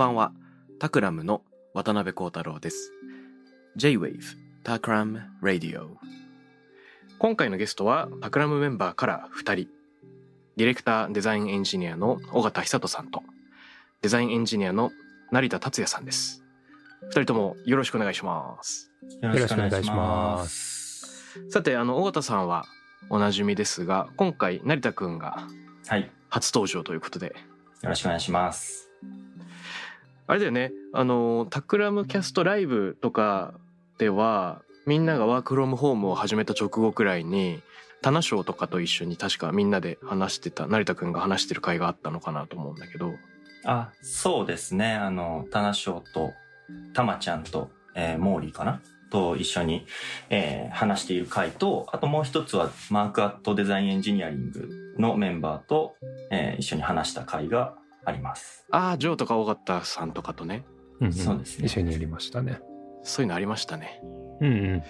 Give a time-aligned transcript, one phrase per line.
[0.00, 0.32] ばんは。
[0.78, 1.42] タクラムの
[1.74, 2.90] 渡辺幸太郎です。
[3.76, 4.22] J-Wave
[4.64, 5.88] タクラム Radio。
[7.18, 9.68] 今回のゲストはタクラムメンバーから2人。
[10.56, 13.22] ディレクターデザインエンジニアの尾形久人さんと、
[14.00, 14.90] デザインエンジニアの
[15.32, 16.42] 成田達也さんです。
[17.08, 18.90] 2人ともよろしくお願いします。
[19.20, 21.42] よろしくお願いします。
[21.50, 22.64] さて、あの、尾形さんは
[23.10, 25.46] おなじみですが、今回成田くんが
[25.88, 26.00] はい。
[26.00, 27.36] よ初登場ということで、
[27.82, 28.88] ろしくお願いします。
[30.30, 30.70] あれだよね。
[30.92, 33.54] あのタクラムキャストライブとか
[33.98, 37.60] ではみんながワークフロムホームを始めた直後くらいに
[38.00, 43.14] 棚賞とかと一緒に確かみんなで話してた成田くんが話してる回があったのかなと思うんだけど。
[43.64, 44.92] あ、そうですね。
[44.94, 46.32] あの、タナショウと、
[46.94, 48.80] タマちゃんと、えーモーリーかな？
[49.10, 49.84] と一緒に、
[50.30, 55.96] えー話している回と、あともう一つは、マークアットデザインエンジニアリングのメンバーと、
[56.30, 58.66] えー一緒に話した回があります。
[58.70, 60.64] ああジョーとか尾形さんとかとね
[61.00, 62.60] うんんそうですね一緒にやりましたね。
[63.02, 64.00] そういうのありましたね
[64.40, 64.82] うんうん。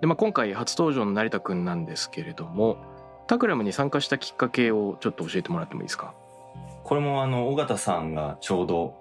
[0.00, 2.78] で、まあ、今回初登場の成田くんなんですけれども
[3.28, 6.14] タクラムに参加したきっかけをちょっと教えてもらってもいいですか？
[6.84, 8.98] これもあの、尾形さんがちょうど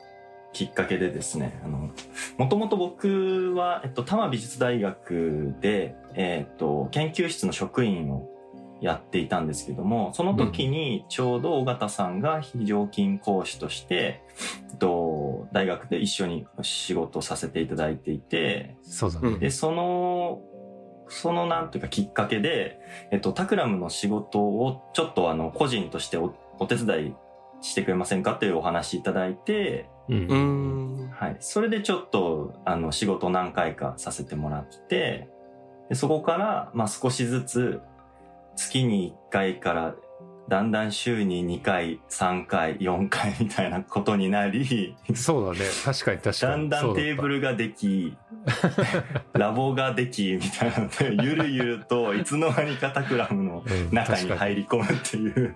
[0.53, 1.89] きっかけでですね、あの、
[2.37, 8.29] もともと僕は、えっと、多摩美術大学で、えっと、研究室の職員を
[8.81, 14.23] やっていたんですけども、その時にちょうど尾形さんが非常勤講師として、
[14.71, 19.29] えっと、大学で一緒に仕事させていただいていて、そうだね。
[19.29, 20.41] うんで、その、
[21.07, 22.79] そのなんていうかきっかけで、
[23.11, 27.15] えっと、タクラムの仕事をちょっとあの、個人としておお手伝い
[27.61, 31.37] してくれませんかっていうお話いただいて、うんはい。
[31.39, 35.29] それでちょっと、あの、仕事何回かさせてもらって、
[35.89, 37.81] でそこから、まあ少しずつ、
[38.55, 39.95] 月に1回から、
[40.49, 45.65] だんだん週に2回、3回、4回みたいなことになり、そうだね。
[45.85, 46.69] 確かに確かに。
[46.69, 48.17] だんだんテーブルができ、
[49.33, 55.55] ラボができ、みたいなので、ゆるゆるといつの間にかタクラムのうん中に入り込むっていう、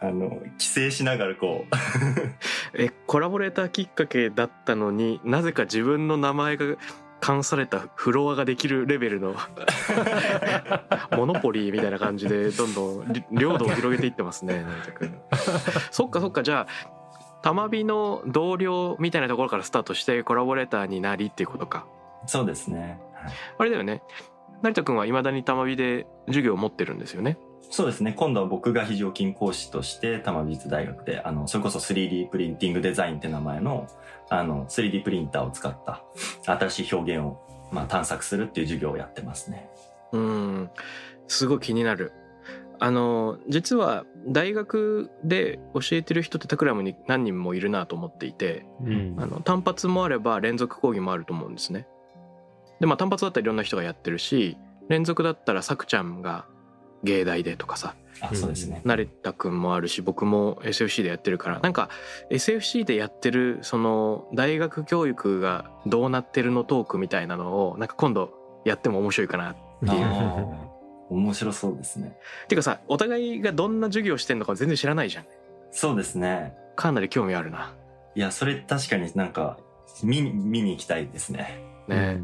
[0.00, 1.76] あの、規制しながらこう、
[2.78, 6.76] えコラボレーターきっかけだったのになぜか自分の名前が
[7.20, 9.34] 冠されたフロアができるレベルの
[11.16, 15.14] モノポリーみたいな感じでどんどんり領土を広げていってますね成田君
[15.90, 16.96] そっかそっかじゃあ
[17.42, 21.86] 玉美の同僚みたいなところからスタートしてコラボレーターになりっていうことか。
[22.26, 22.98] そうですね。
[23.14, 23.32] はい。
[23.58, 24.02] あれだよね。
[24.62, 27.38] 成田君はいまだに玉美で授業を持ってるんですよね
[27.70, 28.12] そうですね。
[28.16, 33.88] 今度は僕が非常勤講師として、多摩美術大学で、あの、それこそ 3D プリンティングデザインって名前の、
[34.28, 36.04] あの、3D プリンターを使った
[36.44, 37.40] 新しい表現を、
[37.72, 39.68] まあ、探索するっていう授業をやってますね。
[40.12, 40.70] うん
[41.28, 42.12] すごい気になる
[42.78, 51.86] あの実は大学で教えてる人ってタクラムに何人もいるなと思っていてうんあの単発もあれば連続講義もあると思うんですね
[52.80, 56.46] でまあ単発だったらいろんな人がやってるし連続だったらさくちゃんが
[57.04, 57.94] 芸大でとかさ。
[58.20, 58.80] あ、そうですね。
[58.84, 61.60] 成田くんもあるし僕も SFC でやってるから。
[61.60, 61.90] なんか
[62.30, 68.32] SFC でやってるその大学教育がどうなってるのトークみたいなのをなんか今度
[68.64, 70.46] やっても面白いかなっていう。
[71.08, 72.18] 面白そうですね。
[72.48, 75.24] ていうかさお互いがどんな授業してんのか全然知らないじゃん。
[75.70, 76.54] そうですね。
[76.74, 77.74] かなり興味あるな。
[78.14, 79.58] いや、それ確かになんか、
[80.02, 81.62] 見に、見に行きたいですね。
[81.86, 82.18] ね、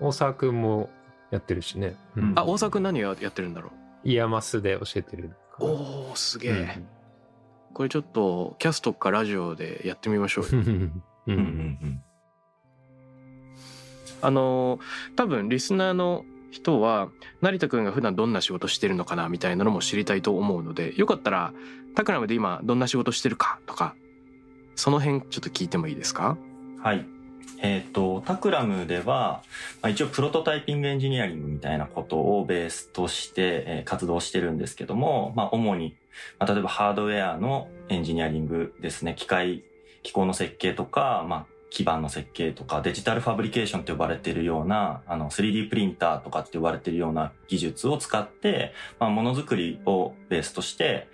[0.00, 0.08] うん。
[0.08, 0.90] 大沢くんも
[1.30, 1.94] やってるしね。
[2.16, 2.32] うん。
[2.36, 3.70] あ大沢くん何をやってるんだろ
[4.10, 5.32] 今ですで教えてる。
[5.58, 6.88] うおーすげえ、うん。
[7.74, 10.50] これちょっとキャストかラジオでやってみましょうよ。
[11.28, 12.02] うん。
[14.22, 14.80] あのー
[15.16, 17.10] 多分リスナーの人は
[17.42, 21.52] 成田くんが普段どんな仕事してるのかなみたいなのも知りたいと思うのでよかったら
[21.94, 23.94] タクラムで今どんな仕事してるかとか
[24.74, 26.38] その辺ちょっと聞いてもいいですか？
[26.82, 27.06] はい。
[27.60, 29.42] えっ、と、タクラムでは、
[29.82, 35.96] まあ、一応プロトタイピングエンジニアリングみたいなことをベースとして、えー活動してるんですけども、まあ、主に、
[36.38, 39.64] まあ、例えばハードウェアのエンジニアリングですね、機械、
[40.02, 51.08] 機構の設計とか、まあ、基板の設計とか、デジタルファブリケーションと呼ばれているような、あの、3D プリンターとかって呼ばれているような技術を使って、まあ、ものづくりをベースとして、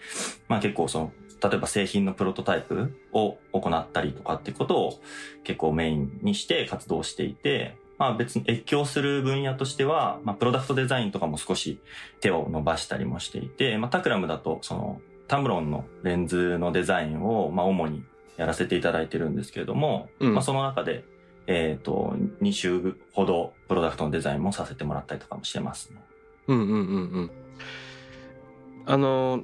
[0.49, 1.12] まあ、結構その、
[1.43, 5.01] 例えば製品のプロトタイプを行ったりとかっていうことを
[5.45, 11.81] 結構メインにして活動していて、まあ別に越境する分野としては、まあプロダクトデザインとかも少し
[12.21, 18.05] 手を伸ばしたりもしていて、まあタクラムだとそのタムロンのレンズのデザインをまあ主に
[18.37, 21.05] やらせていただいてるんですけれども、うんまあその中で、
[21.47, 26.01] えっ、と、2週ほどプロダクトのデザインもさせてもらったりとかもしてますね。
[26.47, 26.77] うんうんうんう
[27.21, 27.31] ん。
[28.87, 29.43] あの、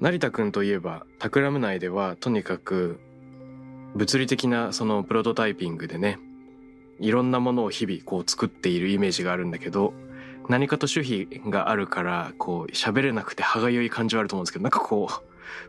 [0.00, 3.00] 成田くんといえば、タクラム内ではとにかく
[3.94, 6.18] 物理的なそのプロトタイピングでね、
[7.00, 9.94] いろんなものを日々こう作っているイメージがあるんだけど、
[10.48, 15.08] 何かと守秘があるから、こう喋れなくて歯がゆい感じはあると思うんですけど、なんかこ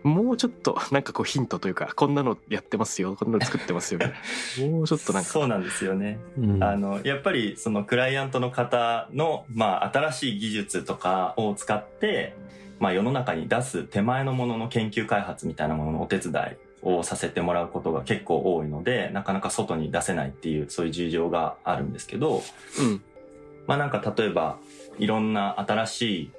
[0.03, 3.99] う、もうちょっとなんかこうヒントというか、こんなのやってますよ、こんなの作ってますよ、
[4.69, 5.29] もうちょっとなんか。
[5.29, 6.19] そうなんですよね。
[6.37, 12.35] うんあの、やっぱりそのクライアントの方の、まあ、新しい技術とかを使って、
[12.79, 16.35] まあ、世の中に出す手前のものの研究開発みたいなもののお手伝い
[16.87, 22.43] をさせてもらうことが結構多いので、なかなか外に出せないっていう、そういう事情があるんですけど、
[22.79, 23.01] うん。
[23.67, 24.57] まあなんか例えば、
[24.99, 26.31] いろんな新しい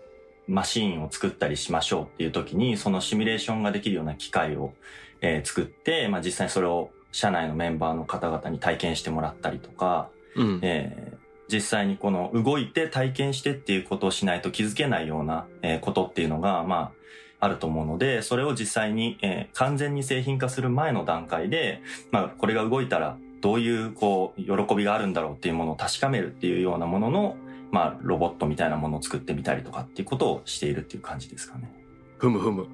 [0.47, 4.75] マシーンを作ったりしましょうっていう時に、そのシミュレーションができるような機械を、
[5.21, 10.61] えー作って、まあ実際にそれを社内のメンバーの方々に体験してもらったりとか、うん。
[10.63, 11.16] えー
[11.53, 15.47] 実際にこの動いて体験してっていうことをしないと気づけないような、
[15.81, 16.93] ことっていうのが、ま
[17.41, 27.37] あ、あると思うので、それを実際に、えー完全に製品化する前の段階で、まあ、これが動いたらどういう、こう、喜びがあるんだろうっていうものを確かめるっていうようなものの、
[27.71, 31.73] まあ、ロボットみたいなものを作ってみたりとかっていうことをしているっていう感じですかね。
[32.19, 32.67] ふむふむ。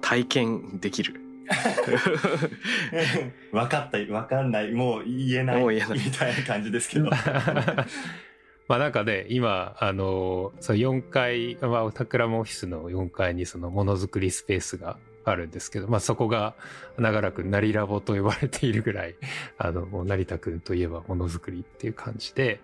[0.00, 1.27] 体験できる。
[3.52, 7.10] 分かった、分かんない、もう言えない、みたいな感じですけど。
[8.68, 14.98] まあなんかね、今、あの、その4階、まあ、タクラムオフィスの4階にそのものづくりスペースが
[15.30, 16.54] あるんですけど、まあそこが
[16.98, 19.14] 長らくなりラボと呼ばれているぐらい、
[19.58, 22.60] あの、もう成田くんといえばものづくりっていう感じで、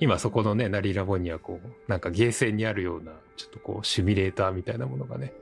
[0.00, 5.32] 今そこのね、なりラボにはこう、なんかゲーセンにあるような、ちょっとこう、シミュレーターみたいなものがね、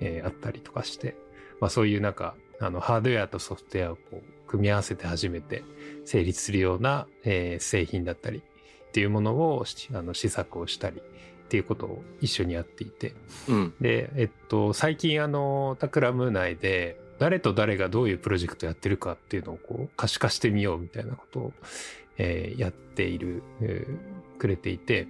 [0.00, 1.16] えーあったりとかして、
[1.60, 5.64] まあそういうなんか、あの、ハードウェアとソフトウェアをこう、組み合わせて初めて
[6.04, 11.02] 成立するような、えー製品だったり、っていうものをしあの試作をしたり
[11.46, 13.12] っていうことを一緒にやっていて
[13.46, 13.74] うん。
[13.78, 21.52] でえっと最近あのタクラム内で誰と誰がどういうプロジェクトやってるかっていうのをこう可視化してみようみたいなことを、
[22.16, 25.06] えーやっている、えーくれていて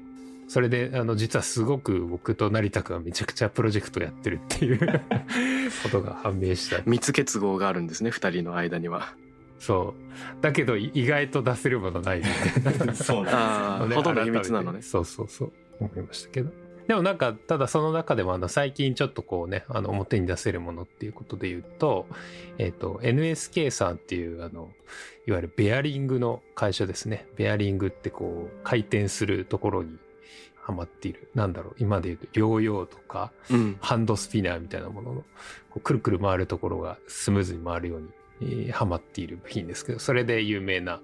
[0.49, 4.79] それであの実はすごく僕と成田君はめちゃくちゃプロジェクトやってるっていう
[5.83, 6.83] ことが判明した。
[6.87, 9.15] 密結合があるんですね、二人の間には。
[9.59, 9.95] そ
[10.39, 10.43] う。
[10.43, 12.73] だけどい意外と出せるものないみたいな。
[12.73, 13.23] そうなんですよ。
[13.31, 14.83] ああ、ねほとんど秘密なのね。
[14.83, 15.53] そうそうそう。
[15.81, 16.51] 思いましたけど。
[16.87, 22.07] でもなんかただその中でもあの最近ちょっとこうねあの表に出せるものっていうことで言うと
[22.59, 24.71] えっ、と NSK さんっていうあの
[25.27, 27.27] いわゆるベアリングの会社ですね。
[27.37, 29.99] ベアリングってこう回転するところに
[30.67, 33.77] ハマっているなんだろう今で言うとヨーヨーとかうん。
[33.81, 35.25] ハンドスピナーみたいなものの
[35.81, 38.09] くるくる回るところがスムーズに回るように、
[38.43, 41.01] えーハマっている部品ですけどそれで有名な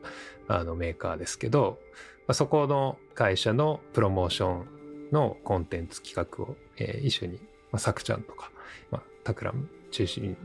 [0.48, 1.78] あのメーカーですけど、
[2.26, 4.66] まあ、そこの会社のプロモーション
[5.12, 7.34] のコンテンツ企画を、えー一緒に、
[7.70, 8.50] まあ、さくちゃんとか、
[8.90, 10.36] まあ、タクラム中心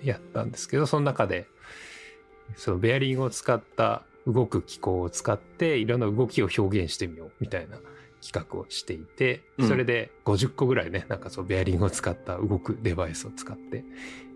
[0.00, 1.46] にやったんですけどその中で
[2.56, 7.78] そのベアリングを使った動く機構を使っていろんな動きを表現してみようみたいな
[8.22, 9.68] 企画をしていてうん。
[9.68, 13.84] それで50個ぐらいねなんかそうベアリングを使った動くデバイスを使って、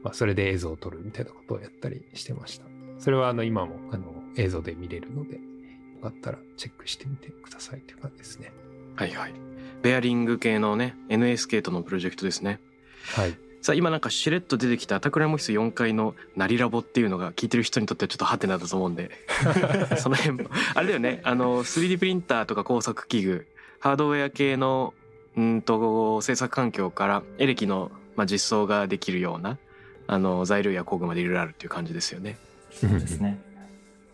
[0.02, 2.66] まあ、それで映像を撮るみたいなことをやったりしてました。
[2.98, 5.40] それはあの今もあの映像で見れるのでよ
[6.02, 8.52] かったらチェックしてみてくださいという感じですね。
[8.96, 9.34] はいはい。
[9.82, 12.60] ベアリング系のね、NSK とのプロジェクトですね。
[13.14, 13.38] はい。
[13.62, 19.10] さあ今なんかしれっと出てきたタクラムオフィス4階のナリラボっていうのが聞いてる人にとってはちょっとハテナだと思うんで。
[19.98, 20.50] その辺も。
[20.74, 21.20] あれだよね。
[21.24, 23.46] あの 3D プリンターとか工作器具
[23.86, 24.94] ハードウェア系の
[25.36, 29.58] うんと制作環境からエレキの、まあ、実装ができるような
[30.08, 32.36] あの材料や工具までいろいろあるっていう感じですよね。
[32.72, 33.38] そうですね。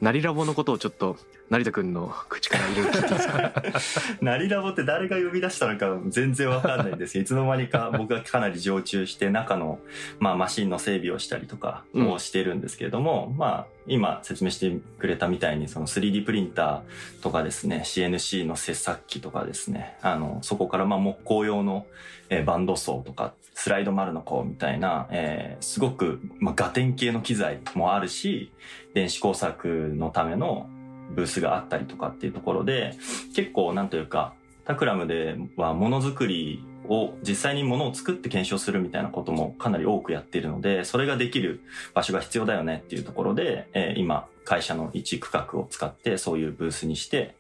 [0.03, 1.17] ナリラボのことをちょっと
[1.49, 4.17] 成田くんの口からいろいろ聞いていいですか？
[4.21, 9.79] ナリラボって誰が呼び出したのか全然わかんないんですけど、 いつの間にか僕がかなり常駐して中の、
[10.19, 21.87] まあ、マシンの整備をしたりとかをしてるんですけれども、まあ、今説明してくれたみたいにその 3D プリンターとかですね、CNC の切削機とかですね、あの、そこからまあ木工用の、
[22.29, 28.53] えーバンド層とか、スライド丸の子みたいな、えーすごく、まあ、ガテン系の機材もあるし、
[28.95, 30.69] 電子工作のための
[31.15, 32.95] ブースがあったりとかっていうところで、
[33.35, 41.61] 結構なんというか、タクラムではものづくりを実際にものを作って検証するみたいなこともかなり多くやっているので、それができる
[41.95, 47.37] 場所が必要だよねっていうところで、えー今会社の一区画を使ってそういうブースにして、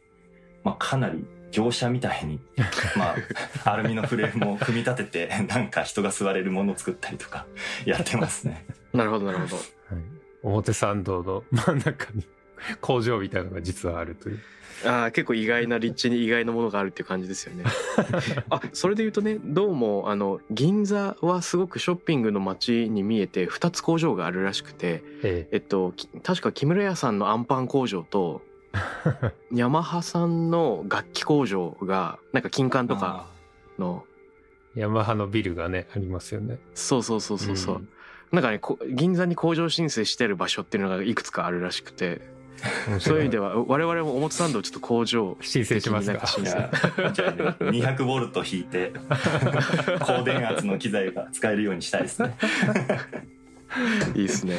[0.63, 2.41] まあかなり業者みたいに、
[2.97, 3.15] ま
[3.65, 7.47] あアルミのフレームを組み立てて、 なんか人が座れるものを作ったりとか
[7.87, 8.67] やってますね。
[8.93, 9.65] なるほどなるほどはい、
[10.43, 12.27] 表参道の真ん中に
[12.81, 14.41] 工場みたいなのが実はあるという。
[14.85, 17.63] ああ結構意外な立地に意外なものがあるっていう感じですよね
[18.51, 28.43] あそれで言うとねどうもあの銀座はすごくショッピングの街に見えて2つ工場があるらしくてええっとき確か木村屋さんのアンパン工場と
[29.53, 33.27] ヤマハさんの楽器工場がなんか金管とか
[33.79, 34.05] の
[34.77, 36.59] えヤマハのビルがね、ありますよね。
[36.75, 37.89] そうそうそうそうそう、ん
[38.31, 42.23] なんかねこ銀座に工場申請してる場所っていうのがいくつかあるらしくて
[43.01, 46.27] そういう意味では我々も表参道ちょっと工場申請しますか？
[46.27, 48.93] 申い請やじゃあね、200ボルト引いて、
[50.01, 52.37] 高電圧の機材が使えるようにしたいですね。
[54.15, 54.57] いいですね。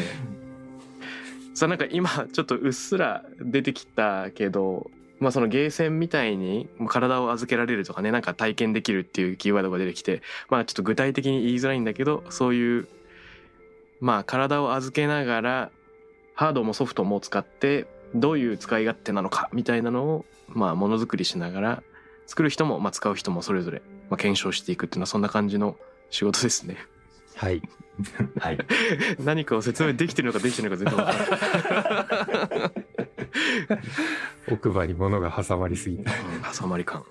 [1.53, 12.87] さあなんか今ちょっとうっすら出てきたけど、まあそのゲーセンみたいに体を預けられるとかね、なんか体験できるっていうキーワードが出てきて、まあちょっと具体的に言いづらいんだけど、そういう、
[14.01, 15.71] まあ体を預けながら、
[16.33, 21.83] ハードもソフトも使って、どういう使い勝手なのかみたいなのを、まあものづくりしながら、
[22.25, 25.77] 作る人も、まあ使う人もそれぞれ、まあ検証していくっていうのはそんな感じの
[26.09, 26.77] 仕事ですね。
[27.35, 27.61] はい。
[28.39, 28.57] はい。
[29.23, 32.71] 何かを説明できてるのかできてるのか全然わからない。
[34.51, 36.03] 奥歯に物が挟まりすぎて。
[36.03, 36.07] うん
[36.57, 37.03] 挟まり感。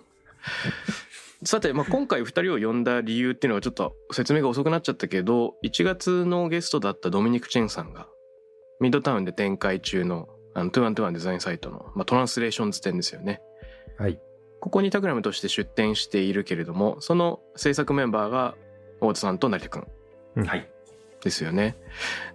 [1.45, 8.07] さて、まあ、今回2人を呼んだ理由っていうのはちょっと説明が遅くなっちゃったけど1月のゲストだったドミニク・チェンさんが
[8.81, 13.41] ミッドタウンで展開中のあのトゥワントゥワンデザインサイトの、まあ、トランスレーションズ展ですよね。
[13.99, 14.21] はい。
[14.61, 18.55] ここにタクラムとして出展しているけれどもその制作メンバーが
[19.01, 19.89] 大田さんと成田くん
[20.47, 20.72] はい。
[21.23, 21.77] ですよね。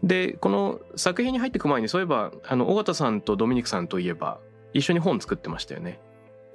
[0.03, 4.39] でこの作品に入っていく前にそういえばあの尾形さんとドミニクさんといえば
[4.73, 5.99] 一緒に本作ってましたよね。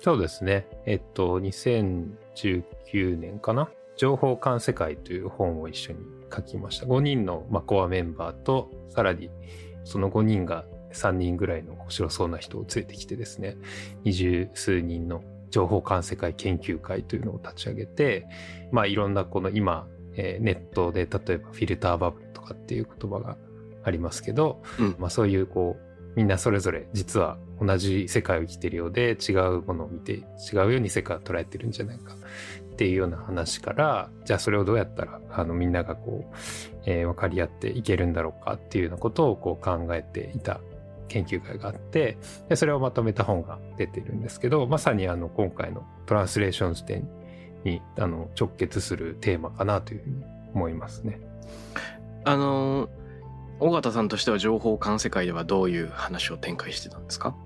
[0.00, 0.66] そうですね。
[0.84, 3.68] えっと、2019年かな？
[3.96, 6.00] 情報館世界という本を一緒に
[6.34, 6.86] 書きました。
[6.86, 9.30] 5人の、コアメンバーと、さらに
[9.84, 13.56] その5人が3人ぐらいの面白そうな人を連れてきてですね、
[14.02, 18.26] 二十数人の情報館世界研究会というのを立ち上げて、
[18.72, 19.86] まあいろんなこの今、
[20.16, 23.37] えーネットで例えばフィルターバブルとかっていう言葉が
[23.85, 24.97] ありますけど、うん。
[24.99, 36.37] まあそういうこう、みんなそれぞれ実は同じ世界を生きてるようで違うものを見て違うように世界を捉えてるんじゃないかっていうような話からじゃあそれをどうやったらあのみんながこう、
[36.85, 40.61] えー分かり合っていけるんだろうかっていうようなことをこう考えていた
[41.09, 47.09] 研究会があってでそれをまとめた本が出てるんですけどまさにあの今回のトランスレーションズ展
[47.64, 51.21] にあの直結するテーマかなというふうに思いますね。
[52.25, 53.02] あのー
[53.61, 57.37] 尾形さんとしては情報館世界ではどういう話を展開してたんですか？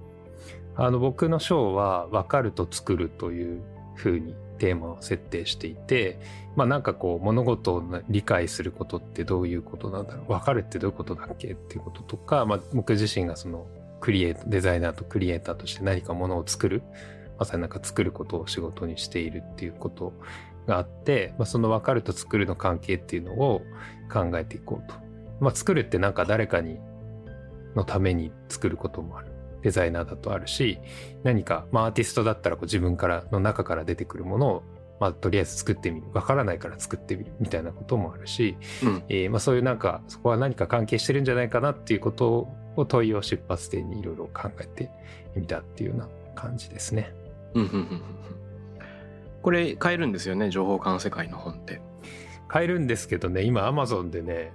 [0.74, 3.60] あの僕の章は分かると作るという
[3.96, 6.18] ふうにテーマを設定していて
[6.54, 10.28] まあなんかこう物事を理解することってどういうことなんだろう？
[10.28, 13.66] 分かるってどういうことだっけっていうこととか、まあ、僕自身がその
[14.00, 16.82] クリエイトデザイナーとクリエイターとして何かものを作る
[17.38, 20.12] まさになんか作ることを仕事にしているっていうこと
[20.66, 23.62] があって、まあ、その分かると作るの関係っていうのを
[24.12, 24.94] 考えていこうと。
[25.40, 26.78] まあ、作るってなんか誰かに
[27.74, 29.36] のために作ることもある。
[29.62, 30.78] デザイナーだとあるし、
[31.24, 34.62] 何か、まあアーティストだったらこう自分からの中から出てくるものを、
[35.00, 36.06] まあとりあえず作ってみる。
[36.12, 44.90] わからないから作ってみるみたいなこともあるし、うんえーまあそういうなんか、そこは何か関係してるんじゃないかなっていうことを問いを出発点にいろいろ考えて
[45.34, 47.12] みたっていうような感じですね。
[47.60, 48.02] うんうんうんうんうん
[49.42, 51.80] これ買えるんですよね情報館世界の本って
[52.48, 54.52] 買えるんですけどね、今アマゾンでね、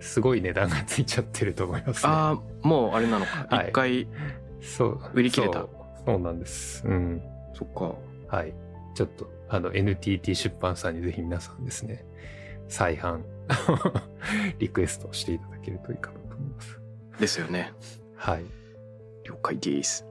[0.00, 2.12] すごい値段がついちゃってると思いますね。
[2.12, 4.06] ああもうあれなのかはい一回
[4.60, 5.00] そう。
[5.14, 5.68] 売り切れたそう
[6.06, 6.82] そうなんです。
[6.86, 7.22] うん。
[7.54, 7.94] そっか
[8.34, 8.54] はい。
[8.94, 12.04] ちょっと、あの、NTT 出版さんにぜひ皆さんですね、
[12.68, 13.20] 再販、
[14.58, 16.80] リクエストしていただけるといいかなと思います。
[17.18, 17.72] ですよね
[18.16, 18.44] はい。
[19.24, 20.06] 了解です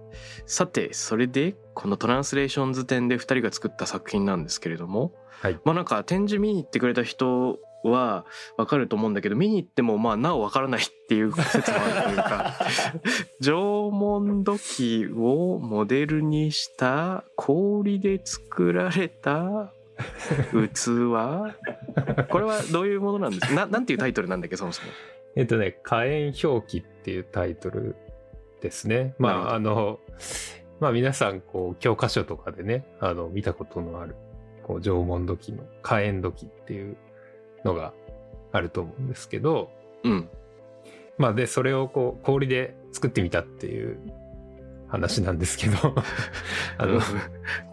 [0.45, 5.59] さてそれでこのトランスレーションズ展で2人が作った作品なんですけれども、はい。
[5.63, 8.25] まあなんか展示見に行ってくれた人は
[8.57, 12.55] わかると思うんだけど見に行ってもまあなおわからないっていう説もあるというか
[13.41, 13.51] 縄
[13.91, 19.73] 文土器をモデルにした氷で作られた
[20.51, 21.11] 器。
[22.29, 23.53] これはどういうものなんですか？
[23.53, 24.87] ななんていうタイトルなんだっけそもそも？
[25.35, 27.95] えっとね、火炎表記っていうタイトル
[28.63, 29.13] ですね。
[29.19, 29.99] まあ、あの、
[30.79, 34.15] まあ皆さん、こう、教科書とかでね、あの、見たことのある、
[34.63, 36.97] こう、縄文土器の火炎土器っていう
[37.65, 37.93] のが
[38.53, 39.69] あると思うんですけど、
[40.03, 40.29] うん。
[41.17, 43.99] まあで、それをこう、氷で作ってみたっていう
[44.87, 45.95] 話なんですけど、
[46.77, 47.01] あの、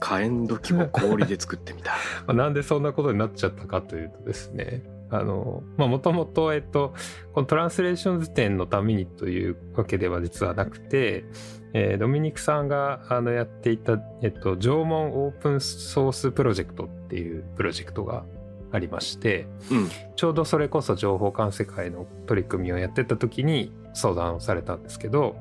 [0.01, 1.93] 火炎土器を氷で作ってみた。
[2.27, 6.95] まあなんでそんなことになっちゃったかというとですね、あの、まあ、もともと、えっと、
[7.33, 11.25] このトランスレーションズ展のためにというわけでは実はなくて、
[11.73, 18.25] えードミニクさんがあのやっていた、えっと、縄文オープンソースプロジェクトっていうプロジェクトが
[18.73, 19.89] ありまして、うん。
[20.17, 25.37] ちょうどそれこそ情報管世界の取り組みをやってた時に相談をされたんですけど、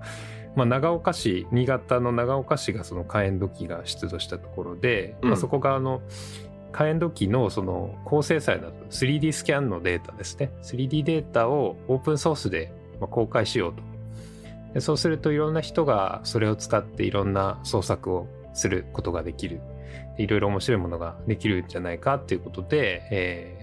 [0.56, 6.02] まあ、長岡市新潟の長岡市がその火炎土器が出土したところで、うんまあ、そこがあの
[6.72, 10.52] 火炎土器のその高精細な 3D スキャンのデータですね。
[10.64, 13.82] 3D データをオープンソースでまあ公開しようと。
[14.74, 19.62] でそうするといろんな人がそれを使っていろんな創作をすることができる。
[20.18, 23.60] いろいろ面白いものができるんじゃないかっていうことで、えー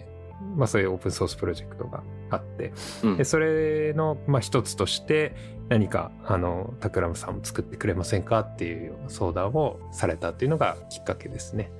[0.56, 2.72] まあ、そういうオープンソースプロジェクトがあって。
[3.02, 3.16] うん。
[3.16, 5.34] でそれの、まあ、一つとして
[5.68, 11.70] 何かあのタクラムさんも作ってくれませんかっていうような相談をされたっていうのがきっかけですね。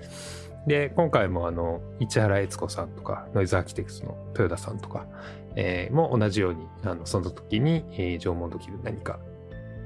[0.67, 5.07] で今回もあの市原悦子さんとかノイズアーキテクツの豊田さんとか、
[5.55, 9.19] えーも同じようにあのその時に、えー縄文土器で何か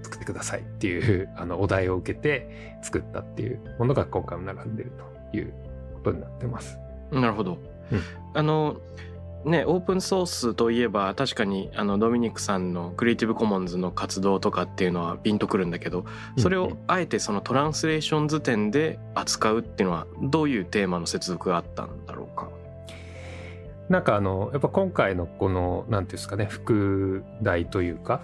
[0.03, 4.93] 作ってくださいっていう あのお題を受けて作ったっていうものが今回も並んでる
[5.31, 5.53] という
[5.95, 6.79] ことになってます。
[7.13, 7.59] なるほど。
[7.93, 8.01] うん
[8.33, 8.77] あの
[9.45, 16.05] ねオープンソースといえば確かにあのドミニクさんのクリエイティブコモンズの活動とかっていうのはピンとくるんだけど
[16.39, 22.49] それをあえてそのトランスレーション図展で扱うっていうのはどういうテーマの接続があったんだろうか？
[23.89, 28.21] なんかあのやっぱ今回のこの何ていうんですかね副題というか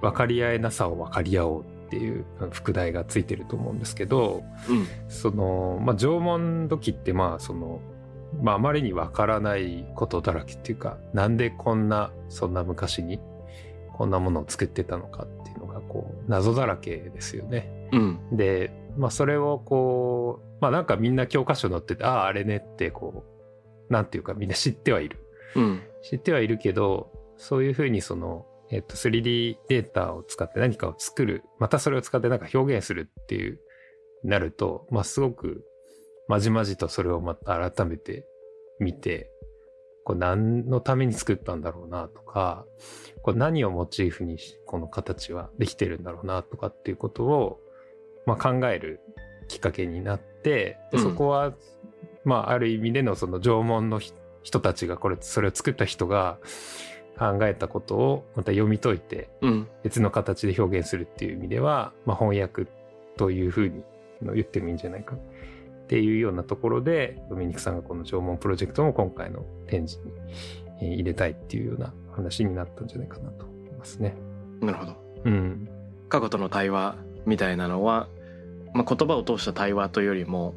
[0.00, 7.80] 分かり合えなさを分かり合おうっていう副題がついてると思うんですけどうんその、まあ、縄文土器ってまあその、
[8.42, 13.20] まあ、あまりに分からないことだらけっていうかなんでこんなそんな昔に
[13.94, 17.88] こんなものを作ってたのかっていうのがこう謎だらけですよね。
[17.92, 23.24] うんで、まあ、それをこうまあなんかみんな教科書載っててあああれねってこ
[23.88, 25.18] うなんていうかみんな知ってはいる。
[25.56, 33.58] うん知ってはいるけどそういうふうにその、えっと 3D データを使って何かを作るまたそれを使って何か表現するっていう
[34.24, 35.64] なると、まあ、すごく
[36.28, 38.26] まじまじとそれをまた改めて
[38.78, 39.30] 見て
[40.04, 42.64] これ何のために作ったんだろうなとか
[43.22, 47.60] これ何をモチーフにしこの形はできてるんだろうなとかっていうことを、
[48.26, 49.00] まあ、考える
[49.48, 51.02] きっかけになってでうん。
[51.02, 51.54] そこは、
[52.24, 56.38] まあ、ある意味でのその縄文の人人たちがこれそれを作った人が
[57.18, 59.68] 考えたことをまた読み解いてうん。
[59.82, 62.66] 別の形で表現するっていう意味では、まあ、翻訳
[63.16, 63.82] というふうに
[64.34, 65.16] 言ってもいいんじゃないか
[65.94, 70.12] っていうようなところでドミニクさんがこの縄文プロジェクトも今回の展示に
[70.80, 74.16] えー入れたいっていうような話になったんじゃないかなと思いますね。
[74.60, 74.96] なるほど。
[75.24, 75.68] うん、
[76.08, 78.08] 過去との対話みたいなのは、
[78.72, 80.56] まあ、言葉を通した対話というよりも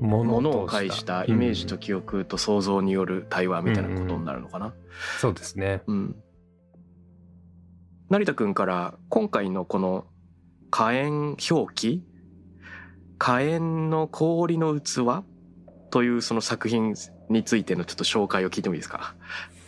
[0.00, 4.72] もものを通介したイメージとうん記憶と想像による対話みたいなことになるのかな。
[5.18, 5.82] そうですね。
[5.88, 6.16] うん。
[8.08, 10.04] 成田くんから今回のこの
[10.70, 12.05] 火炎表記
[13.18, 15.24] 火炎の氷の器？
[15.90, 16.94] というその作品
[17.30, 19.14] についてのちょっと紹介を聞いてもいいですか？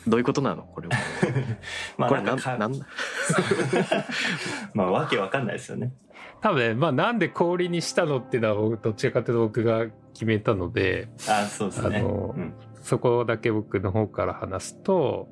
[0.07, 0.63] どういうことなの？
[0.63, 0.97] これは。
[1.97, 2.73] まあこれなんんなん
[4.75, 5.93] まあわけわかんないですよね。
[6.41, 11.99] 多分まあなんで氷にしたのっていうのは僕どっちかというと僕が決めたのであそうですね。
[11.99, 15.29] あのうんそこだけ僕の方から話すと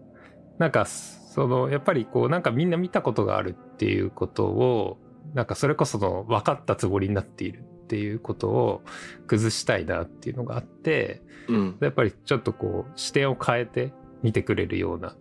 [0.59, 4.99] なんかそのやっぱりこうなんかみんな見たことがあるっていうことを
[5.33, 8.83] なんかそれこその分かったつもりになっているっていうことを
[9.29, 11.77] 崩したいなっていうのがあってうん。
[11.81, 13.93] やっぱりちょっとこう視点を変えて
[14.25, 15.17] 見てくれるような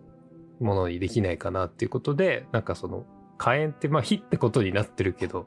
[0.58, 3.06] ものにできないかなっていうことでなんかその
[3.38, 5.46] 火炎ってまあ火ってことになってるけど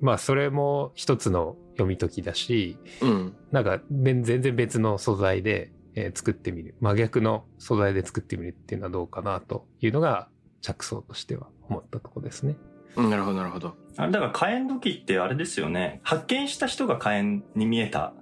[0.00, 3.34] まあそれも一つの読み解きだしうん。
[3.52, 10.28] なんか全全然別の素材で、えー作ってみる真逆の素材で作ってみるっていうのはどうかなというのが
[10.62, 12.56] 着想としては思ったとこですね。
[12.96, 16.00] うんなるほどなるほどあれだから火炎土器ってあれですよね。
[16.02, 18.12] 発見した人が火炎に見えた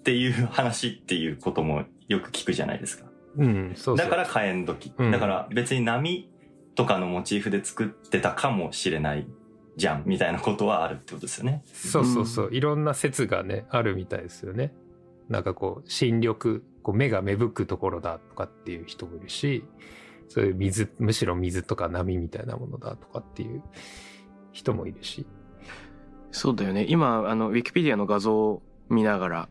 [0.00, 3.06] っていう話っていうこともよく聞くじゃないですか。
[3.36, 4.06] うん、そうそう。
[4.06, 4.92] だから火炎土器。
[4.96, 6.30] うんだから別に波
[6.74, 9.26] とかのモチーフで作ってたかもしれない
[9.76, 11.62] じゃんみたいなことはあるってことですよね。
[11.72, 14.72] そうそうそう、いろんな説がね、あるみたいですよね。
[15.28, 19.64] なんかこう、新緑、こう目が芽吹くところだとかっていう人もいるし、
[20.28, 23.62] そういう水、むしろ水とか波みたいなものだとかっていう
[24.58, 25.26] 人もいるし。
[26.30, 29.48] そうだよね今あのウィキペディアの画像を見ながら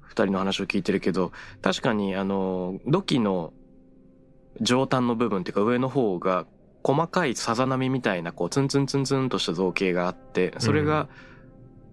[0.00, 1.30] 二人の話を聞いてるけど
[1.62, 3.52] 確かにあの土器の
[4.60, 6.44] 上端の部分っていうか上の方が
[6.82, 11.08] 細かいさざ波みたいなこうツンツンツンツンとした造形があってそれが、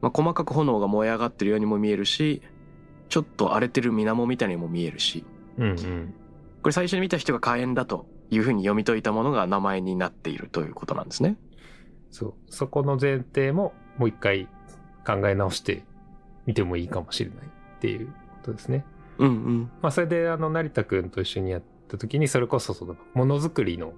[0.01, 2.41] まあ、細かく炎が燃え上がってるようにも見えるし
[3.09, 5.23] ちょっと荒れてる水面みたいにも見えるし
[5.57, 6.13] うんうん。
[6.61, 11.37] これ最初に見た人が火炎だというふうに読み解いたものが名前になっているということなんですね。
[12.13, 12.33] そう。
[12.47, 14.47] そこの前提ももう一回
[15.05, 15.83] 考え直して
[16.45, 18.85] みてもいいかもしれないっていうことですね。
[19.17, 19.71] うんうん。
[19.81, 23.93] まあそれであの成田くんと一緒にやった時にそれこそそのものづくりの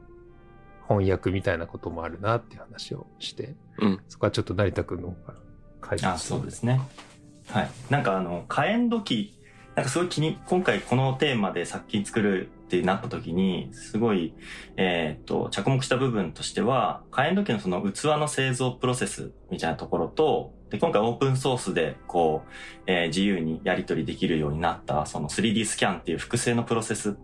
[0.87, 5.37] 翻訳みたいなこともあるなっていう話をして、うんそこはちょっと成田くんの方から
[5.81, 6.81] 解説あ、そうですね。
[7.49, 7.69] はい。
[7.89, 9.37] なんかあの、火炎土器、
[9.75, 14.33] なんかすごい気に、今回このテーマで作品作るってなった時に、すごい、
[14.77, 22.49] えーっと、着目した部分としては、火炎土器のその器の製造プロセスみたいなところと、で、今回オープンソースで、こう、
[22.87, 27.17] えー自由にやり取りできるようになった、その 3D スキャンっていう複製のプロセス。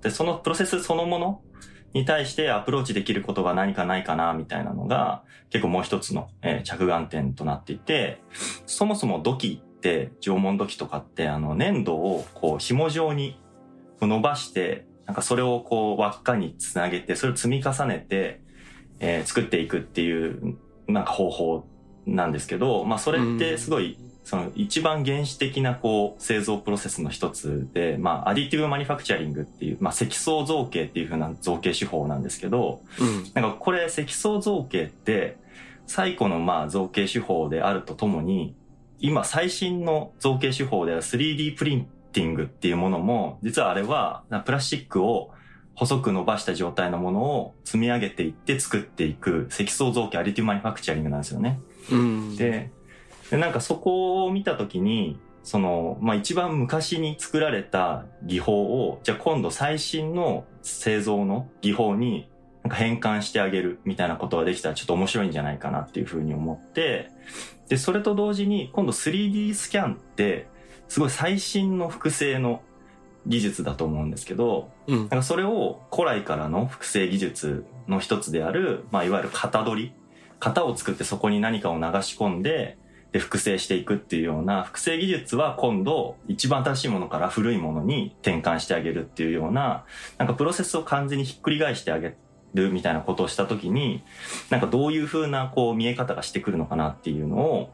[0.00, 1.42] で、そのプロセスそのもの
[1.92, 8.22] に対してアプローチできることが何かないかな、みたいなのが、結構もう一つの、えー着眼点となっていて、
[8.64, 13.40] そもそも土器って、縄文土器とかって、あの、粘土をこう、紐状に
[14.00, 18.40] 伸ばして、なんかそれをこう、輪っかにつなげて、それを積み重ねて、
[19.00, 20.56] えー作っていくっていう、
[20.88, 21.64] なんか方法
[22.06, 33.30] なんですけど、まあそれってすごい、その一番原始的なこう製造プロセスの一つで、まあアディティブマニファクチャリングっていう、まあ積層造形っていう風な造形手法なんですけど、うん。
[33.34, 35.38] なんかこれ積層造形って
[35.86, 38.54] 最古のまあ造形手法であるとともに
[39.00, 45.30] 今最新の造形手法である 3D プリンティングっていうものも実はあれはなプラスチックを
[45.74, 51.60] 細く伸ばした状態のものを積み上げていって作っていく積層造形アディティブマニファクチャリングなんですよね。
[51.92, 52.36] うん。
[52.36, 52.72] で、
[53.30, 62.28] でなんかそこを見たときに、その、まあ、一番昔に作られた技法を、じゃあ今度最新の製造の技法に
[62.68, 67.10] なんか変換してあげるみたいなことができたらちょっと面白いんじゃないかなっていうふうに思って、
[67.68, 70.48] で、それと同時に今度 3D スキャンって
[70.86, 72.60] すごい最新の複製の
[73.26, 79.92] 技術だと思うんですけど、うんなんかそれを古来からの複製技術の一つである、まあ、いわゆる型取り。
[80.40, 82.78] 型を作ってそこに何かを流し込んで、
[83.10, 89.84] で、複製していくっていうような、複製技術は今度、一番新しいものから古いものに転換してあげるっていうような、
[90.18, 92.14] なんかプロセスを完全にひっくり返してあげ
[92.54, 94.02] るみたいなことをしたときに、
[94.50, 97.70] なんかどういう風なこう見え方がしてくるのかなっていうのを、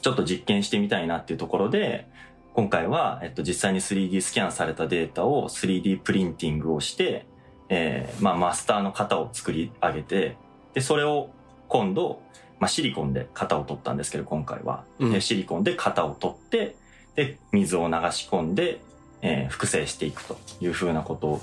[0.00, 2.08] ちょっと実験してみたいなっていうところで、
[2.54, 7.26] 今回は、えっと、実際に 3D スキャンされたデータを 3D プリンティングをして、
[7.68, 10.36] えーまあ、マスターの型を作り上げて、
[10.72, 11.30] で、それを
[11.68, 12.20] 今度、
[12.60, 14.84] まあ、シリコンで型を取ったんですけど、今回は。
[15.00, 16.76] うんでシリコンで型を取って、
[17.16, 18.80] で、水を流し込んで、
[19.22, 21.40] えー複製していくというふうなことを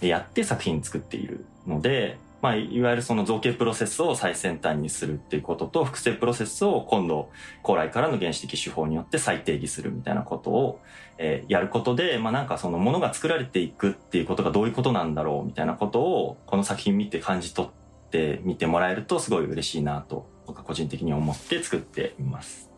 [0.00, 7.30] やって作品作っているので、まあ、いわゆるその造形プロセスを最先端にするっていうことと、複製プロセスを今度、
[7.64, 10.80] 古来からの原始的手法によって再定義するみたいなことを、
[11.18, 22.70] えーやることで、まあなんかそのものが作られていくっていうことがどういうことなんだろうみたいなことを、この作品見て感じ取って見てもらえるとすごい嬉しいなと、僕は個人的に思って作っています。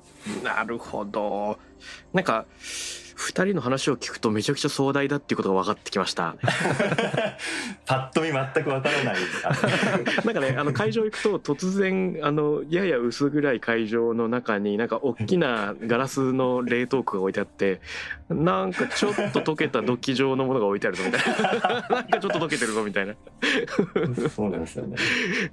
[0.42, 1.58] なるほど。
[2.12, 2.46] なんか、
[3.18, 6.36] 二人の話を聞くとめちゃくちゃ壮大だっていうことが分かってきました。
[7.84, 9.16] パッと見全くわからない。
[9.44, 17.80] あ なんかね、あの会場行くと突然、あの、やや薄暗い会場の中になんか大きなガラスの冷凍庫が置いてあって、
[18.30, 21.88] なんかちょっと溶けた土器状のものが置いてあるぞみたいな。
[21.88, 23.14] なんかちょっと溶けてるぞみたいな。
[23.94, 24.96] のそうなんですよね。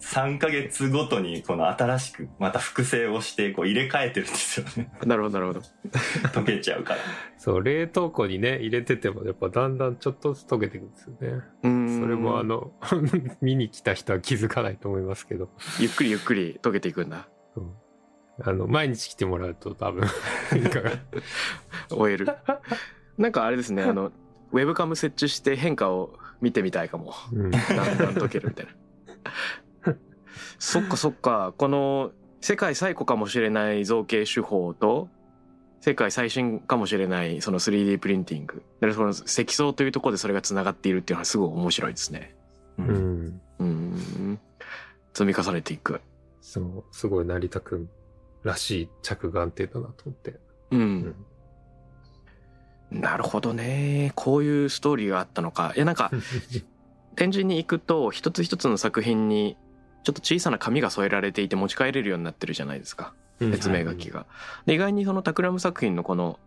[0.01, 4.91] 3ヶ月ごとにこの新しくまた複製をしてこう入れ替えてるんですよね。
[5.05, 5.61] なるほど、なるほど。
[6.31, 6.99] 溶けちゃうから。
[7.38, 11.43] そう、冷凍庫にね、入れてても、やっぱだんだんちょっとずつ溶けていくんですよね。
[11.63, 12.73] うーんそれもあの、
[13.41, 17.29] 見に来た人は気づかないと思いますけど、ゆっくりゆっくり溶けていくんだ。
[17.55, 17.71] うん
[18.43, 20.03] あの、毎日来てもらうと多分、
[20.51, 20.91] 変化が。
[21.89, 22.27] 終える。
[23.17, 24.11] なんかあれですね、あの、
[24.51, 27.13] ウェブカム設置して変化を見てみたいかも。
[27.31, 27.61] うんだん
[27.97, 29.95] だん溶けるみたいな。
[30.59, 35.09] そっかそっかこの世界最古かもしれない造形手法と
[35.81, 42.35] 世界最新かもしれないその 3D プリンティングでその積層というところでそれがつながっているっていうのはすごい面白いですね
[42.77, 42.91] ううん
[43.25, 43.41] ん。
[43.59, 44.39] うん
[45.13, 46.01] 積み重ねていく
[46.41, 47.89] そう、すごい成田くん
[48.43, 50.35] らしい着眼点だなと思って。
[50.71, 51.15] うん、うん。
[52.91, 54.11] なるほどね。
[54.15, 55.73] こういうストーリーがあったのか。
[55.75, 56.11] いやなんか
[57.15, 59.57] 展示に行くと一つ一つの作品に
[60.03, 63.13] ちょっと小さな紙が添えられていて持ち帰れるようになってるじゃないですか。
[63.39, 64.25] 説明書きが。
[64.65, 66.39] で意外にそのタクラム作品のこの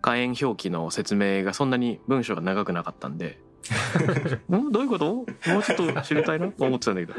[0.00, 3.38] 火炎表記の説明がそんなに文章が長くなかったんで。
[4.52, 4.72] ん？
[4.72, 5.14] どういうこと？
[5.14, 6.48] もうちょっと知りたいな？
[6.48, 7.14] と思ってたんだけど。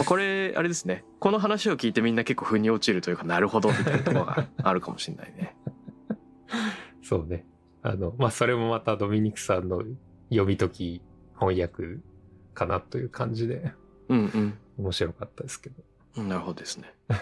[0.00, 1.04] あこれあれですね。
[1.20, 5.56] この話を聞いてみんな結構腑に落ちるというかなるほどみたいなところがあるかもしれないね。
[7.02, 7.44] そうね。
[7.88, 9.82] あの、まあ、それもまたドミニクさんの
[10.28, 11.02] 読み解き
[11.40, 12.00] 翻訳
[12.52, 13.72] かなという感じで
[14.10, 15.82] うん面白かったですけど。
[16.18, 16.92] うんなるほどですね。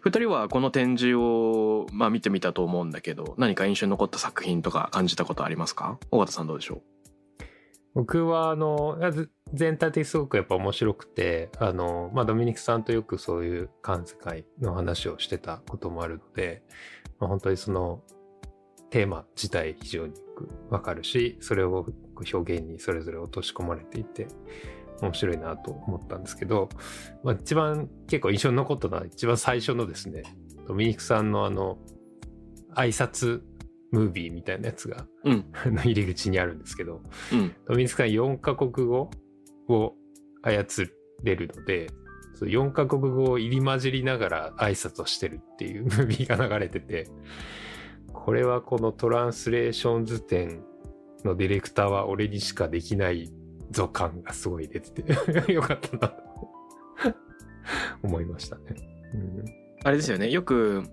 [0.00, 5.98] 二人はこの展示を、まあ、見てみたと思うんだけど何か印象に残った作品とか感じたことありますか？
[6.10, 6.82] 尾形さんどうでしょ
[7.94, 8.98] 僕はあの、
[9.54, 16.62] 全体的にすごくやっぱ面白くて、あの、まあ、ドミニクさんとよくそういう関世界の話をしてたこともあるので、
[17.18, 18.02] まあ、本当にその
[18.90, 21.86] テーマ自体非常によくわかるし、それを
[22.32, 24.28] 表現にそれぞれ落とし込まれていて、
[25.02, 26.68] 面白いなと思ったんですけど、
[27.22, 30.22] まあ、一番結構印象に残ったのは一番最初のですね、
[30.66, 31.78] ドミニクさんのあの、
[32.74, 33.42] 挨拶
[33.90, 35.44] ムービーみたいなやつが、ううん
[35.74, 37.54] の入り口にあるんですけど、うん。
[37.66, 39.10] ドミニクさん4カ国語
[39.68, 39.94] を
[40.42, 40.64] 操
[41.22, 41.88] れるので、
[42.34, 47.08] そう4カ国語を入り混じりながら挨拶をしてるっていう ムービーが流れてて、
[48.24, 50.64] これはこのトランスレーション図展
[51.24, 53.30] のディレクターは俺にしかできない
[53.70, 56.08] ぞ感がすごい出てて よかったな。
[56.08, 56.26] と
[58.02, 58.62] 思いましたね。
[59.14, 59.44] うん。
[59.84, 60.30] あれですよね。
[60.30, 60.84] よく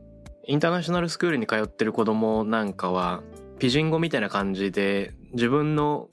[0.46, 3.24] インターナショナルスクールに通ってる子供なんかは
[3.60, 6.10] ピジン語みたいな感じで自分の、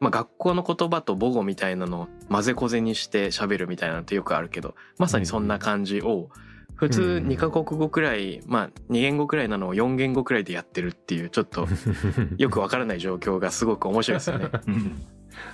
[0.00, 6.30] まあ、学校の言葉と母語みたいなのを混ぜこぜにして喋るみたいなのってよくあるけどまさにそんな感じを
[6.76, 11.66] 普通うん2カ国語くらいまあ2言語くらいなのを4言語くらいでやってるっていうちょっと
[12.38, 14.50] よくわからない状況がすごく面白いですよね。
[14.68, 15.02] うん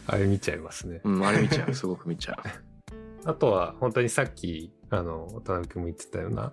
[0.06, 1.00] あれ見ちゃいますね。
[1.02, 2.36] うん、あれ見ちゃうすごく見ちゃう。
[3.24, 6.52] あとは本当にさっきあの渡辺君も言ってたような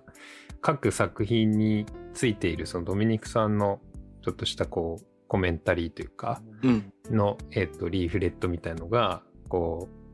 [0.60, 3.80] 各作品についているそのドミニクさんの
[4.22, 10.10] ちょっとしたこうコメンタリーというかうんの、えっとリーフレットみたいのがこう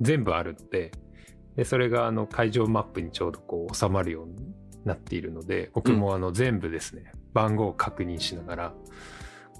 [0.00, 0.92] 全部あるので
[1.60, 4.34] でそれがあの会場マップにちょうどこう収まるように
[4.86, 8.74] なっているので僕もあの全部ですね、番号を確認しながら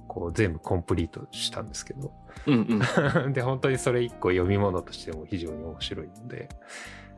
[0.09, 2.11] こう全部コンプリートしたんですけど
[2.47, 2.83] うん
[3.27, 6.49] うん で、本当にそれ一個読み物としても非常に面白いので、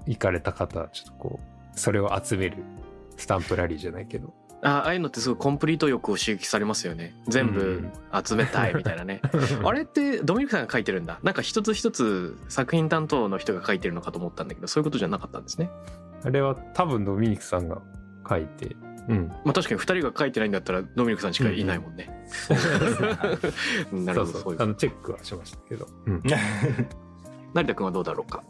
[0.09, 2.57] 行かれた方はちょっとこう、それを集める
[3.17, 4.35] スタンプラリーじゃないけど。
[4.65, 7.17] あああいうのってすごいコンプリート欲を刺激されますよね。
[7.29, 7.85] 全部
[8.25, 9.21] 集めたいみたいなね、
[9.65, 11.19] あれってドミニクさんが書いてるんだ。
[11.25, 15.69] なんか一つ一つ作品担当の人が書いてるのかと思ったんだけどそういうことじゃなかったんですね。
[16.25, 17.83] あれは多分ドミニクさんが
[18.29, 18.77] 書いて、
[19.09, 19.29] うん。
[19.45, 22.25] まあ確かに2人が書いてないんだったらドミニクさんしかいないもんね、
[23.93, 25.89] なるほどそういうあの、チェックはしましたけど。
[26.07, 26.23] うん。
[27.53, 28.45] 成田君はどうだろうか？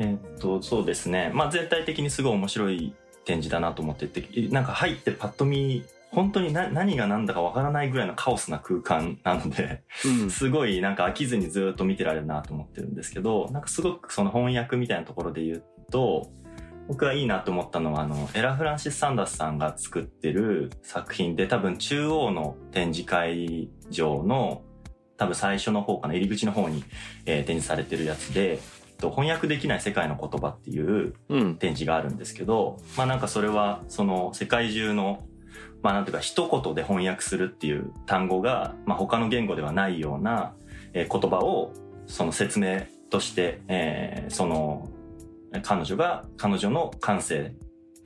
[0.00, 1.30] えっと、そうですね。
[1.34, 2.94] まあ全体的にすごい面白い
[3.28, 9.82] 展示だなと思ってて、なんか入ってパッと見、本当にな何が何だかわからないぐらいのカオスな空間なので、
[10.22, 10.30] うん。
[10.30, 16.30] すごいなんか飽きずにずっと見てられるなと思ってるんですけど、なんかすごくその翻訳みたいなところで言うと、
[16.88, 24.62] 僕がいいなと思ったのは、あの、エラ・フランシス・サンダースさんが作ってる作品で、多分中央の展示会場の、
[25.18, 26.84] 多分最初の方かな、入り口の方に、
[27.26, 28.58] えー展示されてるやつで、
[28.98, 31.56] と翻訳できない世界の言葉っていううん。
[31.56, 35.24] 展示があるんですけど、まあなんかそれは、その世界中の、
[35.82, 40.54] まあなんていうか一言で翻訳するっていう単語が、まあ他の言語ではないような、
[40.92, 41.72] えー言葉を
[42.06, 44.88] その説明として、えーその
[45.62, 47.54] 彼女が、彼女の感性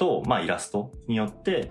[0.03, 1.71] と、まあイラストによって、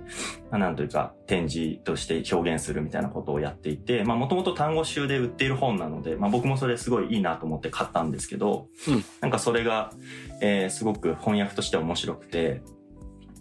[0.49, 9.03] まあなんというか展示として表現するみたいなことをやっていて、まあもともと単語集で売っている本なので、まあ僕もそれすごいいいなと思って買ったんですけど、うん。
[9.19, 9.91] なんかそれが、
[10.39, 12.61] えーすごく翻訳として面白くて、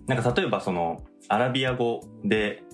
[0.08, 2.64] なんか例えばそのアラビア語で、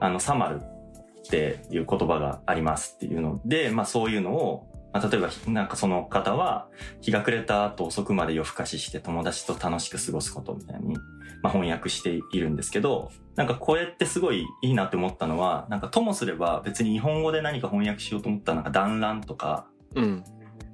[0.00, 6.68] あの、サマルっていう言葉がありますっていうので、まあそういうのを、まあ、例えばなんかその方は
[7.02, 10.96] 日が暮れた後遅くまで夜更かしして友達と楽しく過ごすことみたいに、
[11.42, 20.24] まあ、翻訳しているんですけど、なんかこれってすごいいいなって思ったのは、なんかともすれば別に日本語で何か翻訳しようと思ったらなんか団らんとか、うん。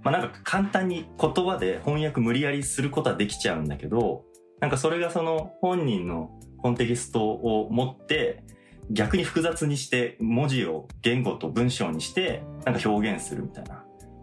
[0.04, 4.22] まあなんか簡単に言葉で翻訳無理やりすることはできちゃうんだけど、
[4.60, 8.44] なんかそれがその本人のコンテキストを持って、
[8.90, 13.81] 逆に複雑にして文字を言語と文章にしてなんか表現するみたいな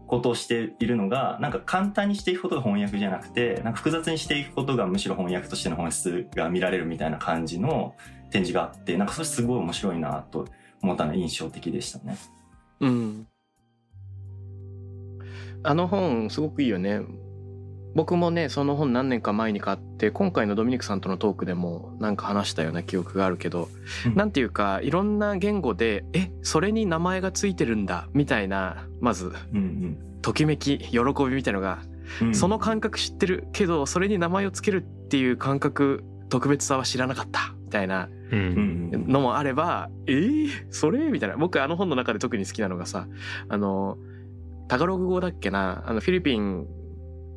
[0.09, 7.95] ことをしているのがなんか簡単にしていくことが翻訳じゃなくてなんか複雑にしていくことがむしろ翻訳としての本質が見られるみたいな感じの
[8.31, 10.47] 展示があってなんかそれすごい面白いなと
[10.81, 12.17] 思ったの印象的でしたね。
[12.79, 13.27] うん。
[15.61, 17.01] あの本すごくいいよね。
[17.95, 23.67] 僕もね、その本何年か前に買って、今回のドミニクさんとのトークでもなんか話したような記憶があるけど、
[24.05, 24.15] うん。
[24.15, 31.79] なんていうか、いろんな言語で、え、それに名前がついてるんだ、みたいな、まず、うんときめき、喜びみたいのが、
[32.21, 32.35] うん。
[32.35, 38.35] その感覚知ってるけど、それに名前をつけるっていう感覚、特別さは知らなかった、みたいなう。
[38.35, 39.07] うんん。
[39.07, 41.09] のもあれば、えー、それ？
[41.09, 41.37] みたいな。
[41.37, 43.07] 僕あの本の中で特に好きなのがさ、
[43.47, 43.97] あの、
[44.67, 46.67] タガログ語だっけな、あのフィリピン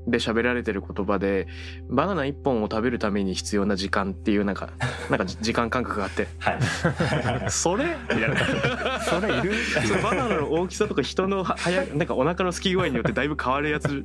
[0.07, 1.47] で喋られてる言葉で、
[1.89, 4.71] バナナ一本を食べるために必要な時間っていうなんか、
[5.11, 6.59] なんか時間感覚があって、はい。
[7.51, 7.85] それ？
[8.15, 9.01] みたいな。
[9.01, 9.55] それいる？
[9.87, 14.05] そのバナナの大きさとか人のは早なんかお腹の空き具合によってだいぶ変わるやつ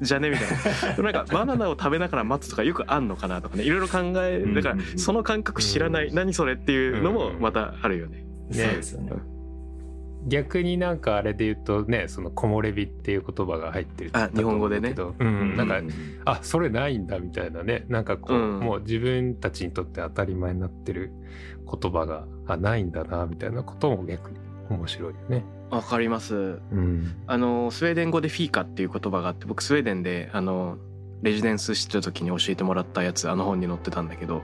[0.00, 0.30] じゃね？
[0.30, 0.48] みたい
[0.88, 0.96] な。
[0.96, 8.24] でもなんかバナナを食べながら待つとかよくあんのかなとかね、いろいろ考え、だからその感覚知らない、何それっていうのもまたあるよね。
[8.50, 9.12] そうですよね。
[10.28, 14.94] 逆になんかあれで言うとねその木漏れ日っていう言葉が入ってるあ日本語でね。
[15.18, 15.84] うん、なんかう
[16.24, 17.84] あそれないんだみたいなね。
[17.88, 18.60] なんかこう、うん。
[18.60, 21.12] もう自分たちにとって当たり前になってる
[21.70, 24.38] 言葉があないんだなみたいなことも逆に
[24.70, 25.44] 面白いよね。
[25.70, 26.34] わかります。
[26.34, 26.38] う
[26.74, 30.78] ん、あの、スウェーデン語でフィーカっていう言葉があって、僕スウェーデンで、あの、
[31.22, 34.42] レジデンスしてた時に教えてもらったやつ、あの本に載ってたんだけど、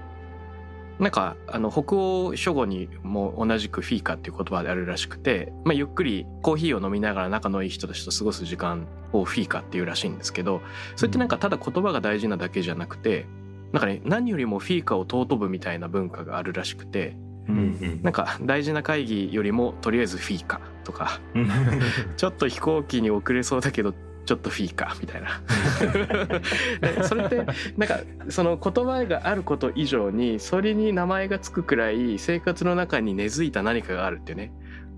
[0.98, 10.60] なんか、あの、北欧諸語にも同じくフィーカっていう言葉であるらしくて、まあ、ゆっくりコーヒーを飲みながら仲のいい人たちと過ごす時間をフィーカっていうらしいんですけど、
[10.94, 13.26] それってなんかただ言葉が大事なだけじゃなくて、
[13.72, 17.16] なんかね、何よりもフィーカを尊ぶみたいな文化があるらしくて、
[17.48, 18.02] うんうん。
[18.02, 21.50] なんか大事な会議よりもとりあえずフィーカとか、う ん
[22.16, 23.94] ちょっと飛行機に遅れそうだけど
[24.24, 25.40] ちょっとフィーカみたいな。
[26.80, 27.36] でそれって
[27.76, 34.52] なんかその言葉があること以上にそれに名前がつくくらい生活の中に根付いた何かがあるっていうね。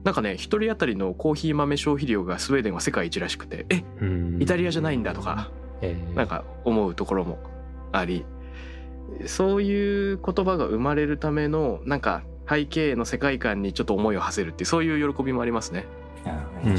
[0.04, 4.38] なんかね一人当たりのコーヒー豆消費量がスウェーデンは世界一らしくてえうん。
[4.40, 5.50] イタリアじゃないんだとか
[5.82, 7.38] えーなんか思うところも
[7.92, 8.24] あり。
[9.26, 15.86] そういう言葉が生まれるためのなんか背景の世界観にちょっと思いを馳せるっていうそういう喜びもありますね。
[16.64, 16.76] うん。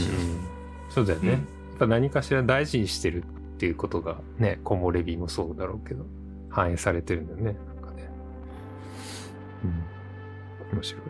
[0.89, 6.05] そうだよね、うんぱ何かしら大事にしてるっていうことがね木漏れ日もそうだろうけど
[6.49, 7.43] 反映されてるんだよね。
[7.43, 8.09] なんかね。
[9.63, 9.67] う
[10.73, 10.77] ん。
[10.77, 11.01] 面白い。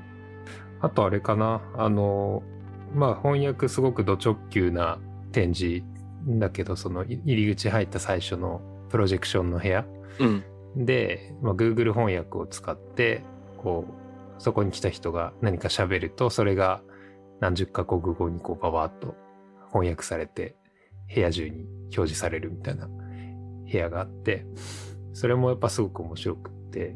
[0.82, 1.62] あとあれかな。
[1.76, 2.44] あの
[2.96, 5.00] まあ翻訳すごくド直球な
[5.32, 5.84] 展示
[6.28, 9.86] だけどそのい入り口入った最初のプロジェクションの部屋。
[10.20, 10.44] うん。
[10.86, 13.24] で、まあ、Google 翻訳を使って
[13.58, 16.82] こうそこに来た人が何か喋るとそれが
[17.40, 19.16] 何十カ国語にこうババーっと
[19.72, 20.56] 翻訳されて
[21.14, 24.46] 部屋中に表示されるみたいな部屋があって
[25.14, 26.96] それもやっぱすごく面白くって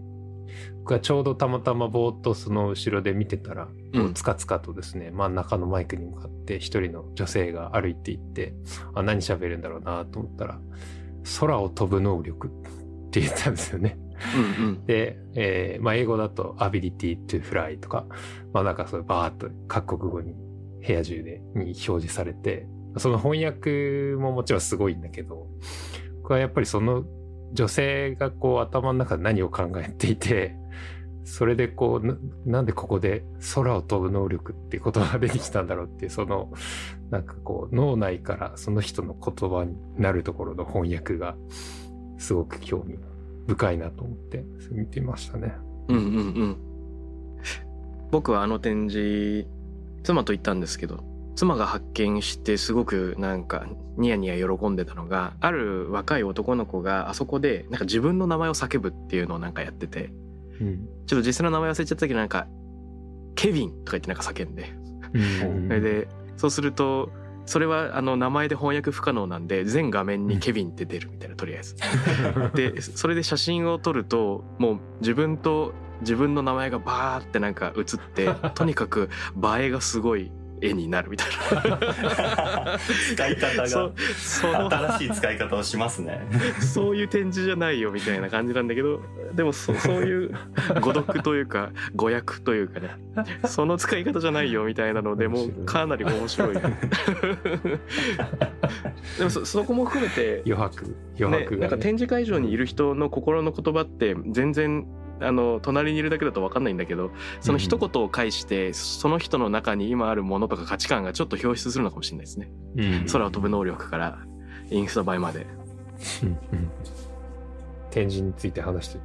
[0.80, 8.54] 僕はちょうどたまたまぼーっとその後ろで見てたら、こううんつかつかとですね真ん中のマイクに向かって一人の女性が歩いていって
[8.94, 10.60] あ何喋るんだろうなと思ったら
[11.40, 13.98] 空を飛ぶ能力って言ったんですよね。
[14.36, 18.06] うんうんで、えーまあ、英語だと ability to fly とか、
[18.54, 20.36] まあなんかそういうバーっと各国語に
[20.86, 22.68] 部屋中でに表示されて、
[22.98, 25.48] その翻訳ももちろんすごいんだけど、
[26.22, 27.06] 僕はやっぱりその
[27.54, 30.56] 女性がこう頭の中で何を考えていて、
[31.24, 36.52] それでこうな、んでここで空を飛ぶ能力っていう言葉が出てきたんだろうっていう、その、
[37.12, 41.36] なんかこう、脳内からその人の言葉になるところの翻訳が、
[42.18, 42.98] すごく興味
[43.48, 45.54] 深いなと思って見てましたね。
[45.90, 46.08] うんうんう
[46.46, 46.58] ん
[48.12, 49.48] 僕はあの展示
[50.04, 51.04] 妻と行ったんですけど
[51.36, 53.66] 妻が発見してすごくなんか
[53.98, 60.12] ニヤニヤ喜んでたのがある若い男の子があそこでなんか自分の名前を叫ぶっていうのをなんかやってて
[60.60, 60.88] うん。
[61.08, 62.48] ちょっと実際の名前忘れちゃったけどなんか
[63.36, 64.74] ケビンとか言ってなんか叫んで
[65.68, 67.12] それでそうすると
[67.46, 71.76] それはあの名前で翻訳不可能なんで全画面にケビンって出るみたいなとりあえず。
[72.54, 79.10] でそれで写真を撮るともう自分と自分の名前がバーってなんか写って とにかく
[79.60, 80.32] 映えがすごい
[80.62, 82.78] 絵になるみたいな。
[83.14, 86.22] 使い方そがその新しい使い方をしますね。
[86.62, 89.02] そういう展示じゃないよみたいな感じなんだけど
[89.34, 90.32] でもそそういう
[90.80, 92.92] 誤読というか誤訳というかね。
[93.46, 96.56] その使い方じゃないよみたいなのでもうかなり面白い。
[99.18, 104.86] でもそそこも含めて余白余ね、白が、なんかね展示会場にいる人の心の言葉って全然
[105.22, 112.52] あの隣にいるだけだと分かんないんだけどその一言を介してその人の中に今あるものとか価値観がちょっと表出するのかもしれないですね。
[112.76, 113.06] うん。
[113.12, 114.20] 空を飛ぶ能力から
[114.70, 115.48] インスタ映えまで。
[116.24, 116.38] うんうん。
[117.92, 119.00] 展示について話して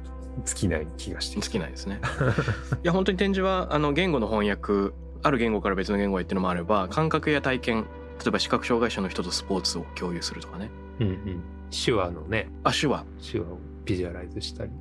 [0.45, 1.99] 尽きない気がして好きなんですね。
[2.83, 4.93] いや本当に展示はあの言語の翻訳
[5.23, 7.85] ある言語から別の言語へっていうのもあれば感覚や体験
[8.19, 10.69] 例えば視覚障害者の人とスポーツを共有するとかね。
[10.99, 11.41] うんうん。
[11.69, 12.49] 手話のね。
[12.63, 13.05] あ手話。
[13.31, 14.71] 手話をビジュアライズしたり、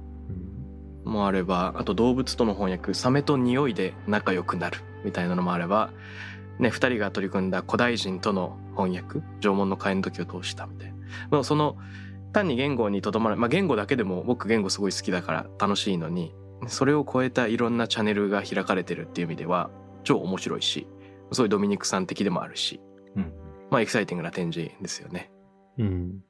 [1.07, 5.91] もあればあと動物との翻訳サメと匂いで仲良くなるみたいなのもあれば
[6.59, 10.97] ね2人が取り組んだ古代人との翻訳縄文の会の時を通したみたいな。
[11.31, 11.77] もうその
[12.33, 16.35] 単に言語にとどまるまあ言語だけでも僕言語すごい好きだから楽しいのに
[16.67, 19.71] それを超えたいろんなチャンネルが開かれてるっていう意味では
[20.05, 20.87] 超面白いし
[21.33, 22.81] そういうドミニクさん的でもあるし
[23.15, 23.33] うん。
[23.71, 25.31] まあエキサイティングな展示ですよね。
[25.79, 26.26] うん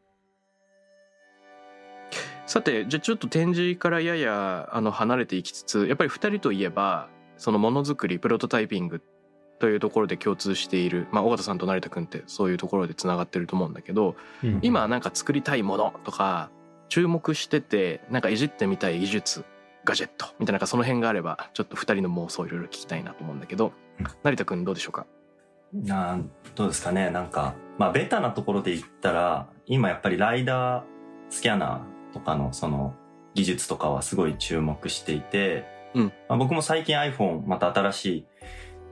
[2.46, 9.02] さてじゃあちょっと展示からややあの離れていきつつやっぱり2人といえばそのものづくりプロトタイピング
[9.58, 16.50] というところで共通している、まあ、尾形さんと成田君ってそういうところでつながってると思うんだけどうん今なんか作りたいものとか
[16.88, 19.44] 注目しててなんかいじってみたい技術
[19.84, 23.72] ガジェットみたいななんかその辺があればちょっと2人の妄想をいろいろ聞きたいなと思うんだけど
[24.22, 25.06] 成田君どうでしょうか？
[25.74, 27.10] なんどうですかね。
[27.10, 30.82] なんか、まあ、ベタなところで言ったら、今やっぱりライダー
[31.28, 32.94] スキャナーとかのその
[33.34, 36.04] 技術とかはすごい注目していて、うん。
[36.28, 38.26] まあ、僕も最近 iPhone また新しい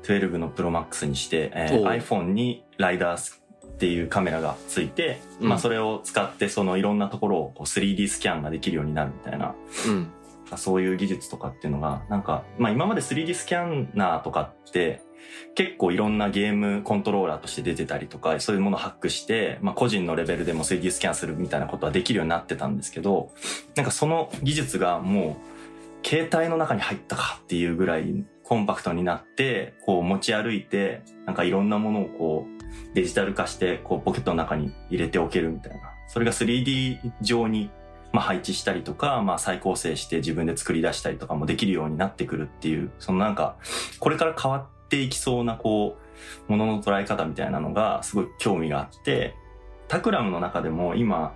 [0.03, 5.49] 12の Pro Max にして、えー iPhone にライダースっていうカメラがついて、うん。
[5.49, 9.55] まあそれを使ってそのいろんなところをこう 3D スキャンができるようになるみたいな
[9.89, 10.13] うん。
[10.59, 15.01] そういう技術とかっていうのが、なんか、まあ今まで 3D スキャナーとかって、
[15.55, 23.33] 結構いろんなゲームコントローラーとして出てたりとか、そういうものをハックして、まあ個人のレベルでも 3D スキャンするみたいなことはできるようになってたんですけど、
[23.77, 25.37] なんかその技術がも
[26.03, 35.95] う、携帯の中に入ったかっていうぐらいコンパクトになって、こう持ち歩いて、なんかいろんなものをこうデジタル化して、こうポケットの中に入れておけるみたいな。
[36.09, 37.71] それが 3D 上に
[38.15, 43.57] まあ、配置したりとか、まあ、再構成して自分で作り出したりとかもできるようになってくるっていう、そのなんか、
[43.99, 45.97] これから変わっていきそうな、こ
[46.49, 49.35] う、ものの捉え方みたいなのがすごい興味があって、
[49.89, 51.35] タクラムの中でも今、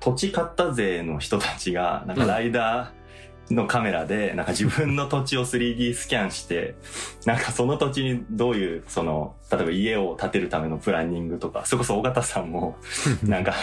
[0.00, 6.74] 土地買った税の人たちが、なんかライダーのカメラで、 なんか自分の土地を 3D スキャンして、
[7.26, 12.76] なんかその土地にどういう、その、例えば家を建てるためのプランニングとか、それこそ尾形さんも、
[13.22, 13.54] なんか、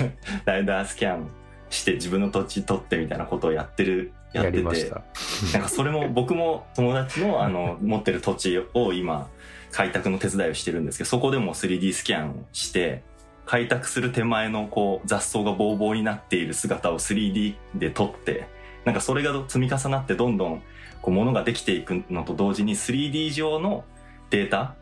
[0.45, 1.27] ライダースキャン
[1.69, 4.61] して自分の土地取ってみたいなことをやってる、やってて。
[5.53, 9.29] なんかそれも僕も友達のあの 持ってる土地を今
[9.71, 13.03] 開拓の手伝いをしてるんですけど、そこでも 3D スキャンをして、
[13.45, 18.47] 開拓する手前のこう雑草がボーボーになっている姿を 3D で撮って、
[18.85, 20.61] なんかそれが積み重なってどんどん
[21.01, 23.83] こう物ができていくのと同時に 3D 上の
[24.29, 24.75] データ、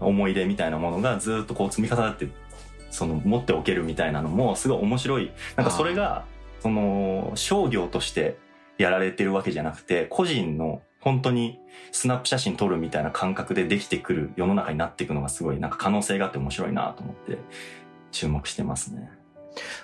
[0.00, 2.28] 思い出みたいなものがずっとこう積み重なって、
[2.90, 5.30] その持っておけるみたいなのもすごい面白い。
[5.56, 6.24] なんかそれが、
[6.60, 8.36] その商業として
[8.82, 11.58] やられてるわけじゃなくて、個人の本当に
[11.92, 17.38] スナップ写真撮るみたいな感覚でできてくる世の中になっていくのがすごいなんか可能性があって面白いなと思って
[18.10, 19.10] 注目してますね。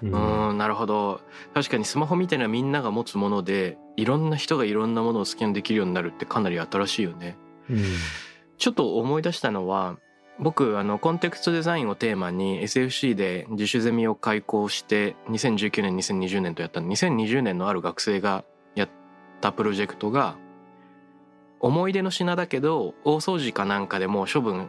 [0.03, 1.21] ううんーんなるほど。
[1.55, 7.37] 確かにスマホみたいなみんなが持つものでいろんな人がいろんなものをスキャンできるようになるってかなり新しいよね。
[7.69, 7.83] うん。
[8.59, 9.99] ちょっと思い出したのは
[10.39, 18.45] 僕あのコンテクストデザインをテーマに SFC で自主ゼミを開講して2019年2020年とやったの2020年のある学生が
[19.41, 20.37] たプロジェクトが
[21.61, 24.69] 思い出の品だけど大掃除かなんかでも処分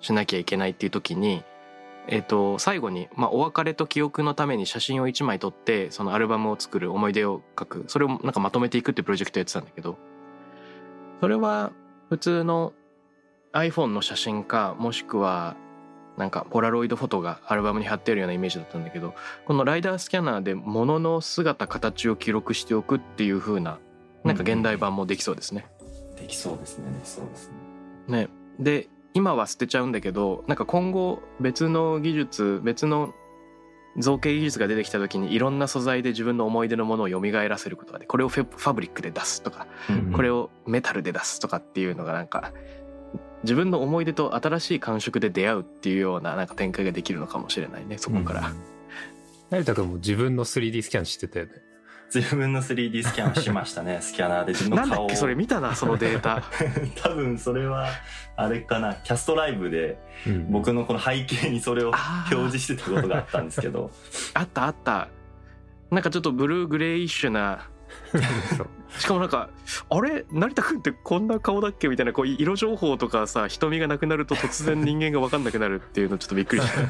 [0.00, 1.44] しなきゃいけないっていう時に
[2.08, 9.98] えっと最後に、まあ、お別れと記憶のために写真を1枚撮ってそのアルバムを作る思い出を書くそれをなんかまとめていくっていうプロジェクトやってたんだけど
[11.20, 11.72] それは
[12.08, 12.72] 普通の
[13.52, 15.56] iPhone の写真かもしくは
[16.20, 19.14] なんかポラロイドフォトがアルバムに貼ってあるようなイメージだったんだけど
[19.46, 23.78] このライダースキャナーで物の姿形を記録しておくっていう風な
[24.22, 25.66] なんか現代版もできそうですね。
[26.20, 26.90] できそうですね。
[26.92, 27.50] できそうです
[28.06, 28.26] ね。
[28.26, 33.14] ねで今は捨てちゃうんだけどなんか今後別の技術別の
[33.96, 39.66] 造形技術が出てきた時にいろんな素材で自分の思い出のものを蘇らせることがでこれをフェファブリックで出すとか
[40.14, 42.52] これを、をメタルで出すとかっていうのがなんか
[43.42, 48.52] 自分の思い出と新しい感触で出会うっていうようななんか展開ができるのかもしれないねそこから、
[49.50, 51.52] 成田君も自分の 3D スキャンしてたよね。
[52.12, 54.88] 自分の 3D スキャンをしましたね スキャナーで自分の顔を。
[54.88, 56.42] なんだっけそれ見たなそのデータ。
[57.02, 57.88] 多分それは
[58.36, 60.50] あれかなキャストライブでうん。
[60.50, 61.92] 僕のこの背景にそれを
[62.30, 63.90] 表示してたことがあったんですけど。
[64.34, 65.08] あったあった。
[65.90, 67.69] なんかちょっとブルーグレイッシュな
[68.98, 69.50] しかもなんか
[69.88, 70.24] あれ？
[70.30, 76.80] 成田君ってこんな顔だっけみたいなこう色情報とかさ瞳がなくなると突然人間が分かんなくなるっていうのちょっとびっくりした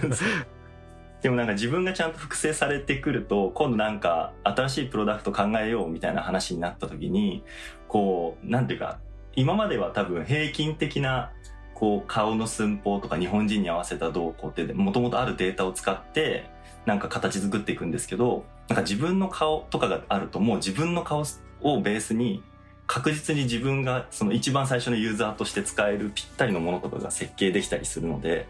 [1.23, 7.45] でもなんか自分がちゃんと複製されてくると今度なんか新しいプロダクト考えようみたいな話になった時に
[7.89, 8.99] こうなんていうか
[9.37, 11.31] 今までは多分平均的な
[11.75, 16.49] こう顔の寸法とか日本人に合わせた動向ってもともとあるデータを使って
[16.87, 21.25] なんか形作っていくんですけどなんか自分の顔とかがあるともう自分の顔
[21.61, 22.41] をベースに
[22.87, 28.47] 確実に自分がその一番最初のユーザーとして使えるぴったりのものとかが設計できたりするので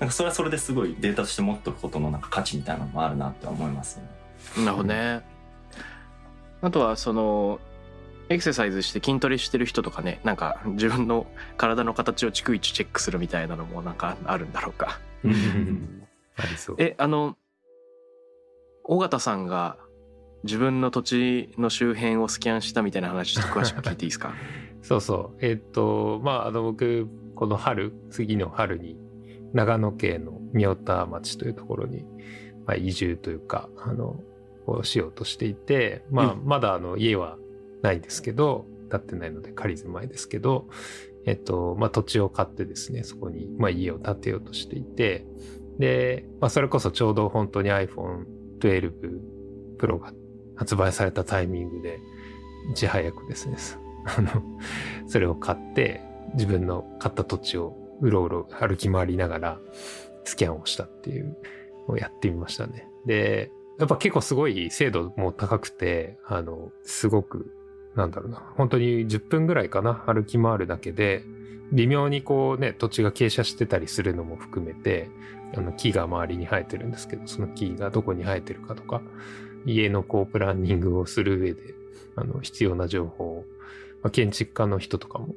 [0.00, 4.64] なんかそれはそれですごいデータとして持っておくことのなんか価値みたいなのもあるなって思いますね。
[4.64, 5.22] なるほどね
[6.60, 7.58] あとはその
[8.28, 16.76] エクササイズして筋トレしてる人とかねなんか自分の体の形を逐一チェックするみたいなのもなんかあるんだろうかありそう。
[16.78, 17.36] えあの
[18.84, 19.78] 尾形さんが
[20.44, 24.34] 自分の土地の周辺をスキャンしたみたいな話ちょっと詳しく聞いていいですか？
[24.82, 25.36] そうそう。
[25.40, 28.98] えっ、と、まあ、あの、僕、この春、次の春に、
[29.54, 32.04] 長野県の御田町というところに、
[32.66, 34.20] まあ、移住というか、あの、
[34.66, 37.38] をしようとしていて、まあ、うまだあの、家は
[37.82, 40.68] ないんですけど、建ってないので仮住まいですけど、
[41.24, 45.24] えっと、まあ、土地を買ってですね、そこに、まあ、家を建てようとしていて、
[45.78, 48.24] で、まあ、それこそちょうど本当に iPhone
[48.68, 48.92] 12
[49.78, 50.12] Pro が
[50.56, 52.00] 発売されたタイミングで、
[52.70, 53.56] いち早くですね、
[54.16, 54.30] あの、
[55.06, 56.00] それを買って、
[56.34, 59.58] 自分の買った土地をうろうろ歩き回りながら
[60.24, 61.36] スキャンをしたっていう
[61.86, 62.88] のをやってみましたね。
[63.06, 67.54] で、やっぱ結構すごい精度も高くて、あの、すごく、
[67.94, 71.22] なんだろうな、本当に10分ぐらいかな、歩き回るだけで、
[71.72, 75.10] 微妙にこうね、土地が傾斜してたりするのも含めて、
[75.56, 79.02] あの木が周りに生えてるんですけど、その木がどこに生えてるかとか、
[79.66, 81.74] 家のこうプランニングをする上で、
[82.16, 83.44] あの、必要な情報を、
[84.02, 85.34] まあ、建築家の人とかも、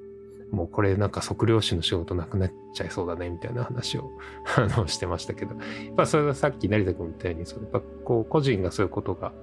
[0.51, 4.11] もうこれなんか測量士の仕事なくなっちゃいそうだね、みたいな話を、
[4.55, 9.33] あの、してましたけど、やっぱそれがさっき成田君みたいに、そうやっぱこう、個人がそういうことが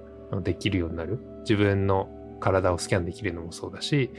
[0.43, 1.19] できるようになる。
[1.41, 2.09] 自分の
[2.39, 4.11] 体をスキャンできるのもそうだし、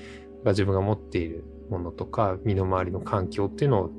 [0.45, 3.91] 自分が持っているものとか、身の回りの環境っていうのを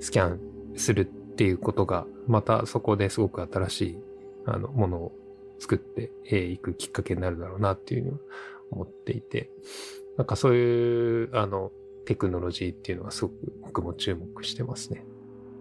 [0.00, 0.40] スキャン
[0.76, 3.98] するっていうことが、またそこですごく新しい、
[4.44, 5.12] あの、ものを
[5.58, 8.20] 作っていくきっかけになるだろうなっていうふうには
[8.72, 9.48] 思っていて、
[10.18, 11.72] なんかそういう、あの、
[12.04, 15.06] テクノロジーっていうのはすごく僕も注目してますね。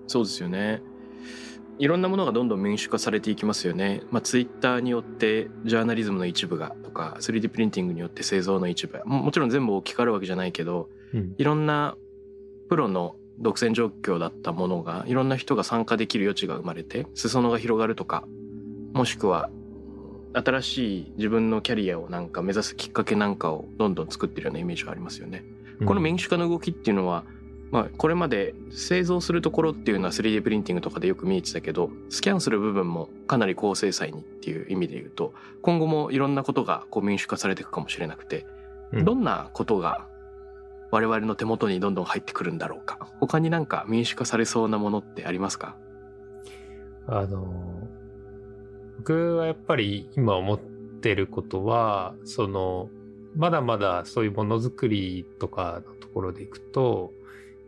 [0.08, 0.82] そうですよね
[1.78, 4.02] いろんなものがどんどん民主化されていきますよね。
[4.12, 11.36] まあ、ツイッターによってジャーナリズムの一部がとか 3D プリンティングによって製造の一部ももちろん全部置き換わるわけじゃないけどうん。
[11.38, 11.96] いろんな
[12.68, 18.26] プロの独占状況だったものがいろんな人が参加できる余地が生まれて裾野が広がるとか
[18.94, 19.50] もしくは
[20.34, 25.44] 新しい自分のキャリアをなんか目指すきっかけなんかをどんどん作ってるようなイメージがありますよね。
[25.86, 27.24] この民主化の動きっていうのは、
[27.72, 38.46] まあ、これまで製造するところっていうのは 3D プリンティングとかでよく見えてたけどスキャンする部分もかなり高精細にっていう意味で言うと今後もいろんなことがこう民主化されていくかもしれなくて、
[38.92, 40.08] うんどんなことが
[40.92, 43.08] 我々の手元にどんどん入ってくるんだろうか。
[43.20, 45.76] 他になんか民主化されそうなものってありますか？
[47.08, 47.88] あの、
[48.98, 52.90] 僕はやっぱり今思ってることは、その、
[53.36, 57.12] まだまだそういうものづくりとかのところでいくと、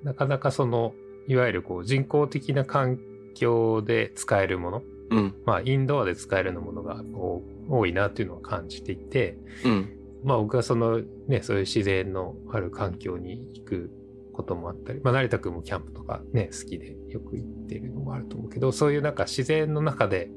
[0.03, 0.93] なかなかその、
[1.27, 2.99] いわゆるこう人工的な環
[3.35, 5.35] 境で使えるもの、うん。
[5.45, 13.91] まあインドアで使えるようなものがこう多いなっていうのを感じていて、うんまあ僕はそのね、そういう自然のある環境に行く
[14.33, 20.29] こともあったり、まあ成田くんもキャンプとかね、好きでよく行ってるのもあると思うけど、そういうなんか自然の中で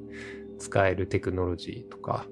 [0.59, 2.27] 使えるテクノロジーとか、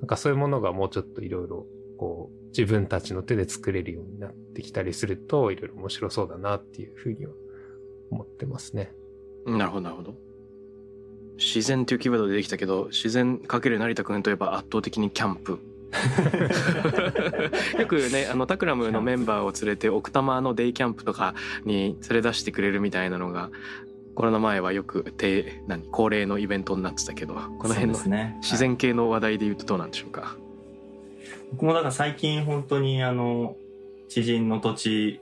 [0.00, 1.66] なんかそういうものがもうちょっといろいろ
[1.98, 7.32] こう自分たちの手で作れるようになってきたりすると、いろいろ面白そうだなっていうふうには
[8.10, 8.92] 思ってますね。
[9.46, 10.14] なるほどなるほど
[11.36, 15.60] 自然というキーワードでできたけど自然かける成田くんといえば圧倒的にキャンプ
[17.78, 21.34] よくねあのタクラムのメンバーを連れて奥多摩のデイキャンプとか
[21.64, 23.50] に連れ出してくれるみたいなのが
[24.14, 28.36] コロナ前はよく定何恒例のイベントになってたけどこの辺のですね。
[28.40, 30.36] 自然系の話題で言うとどうなんでしょうか、
[31.52, 33.56] 僕もだから最近本当にあの
[34.08, 35.20] 知人の土地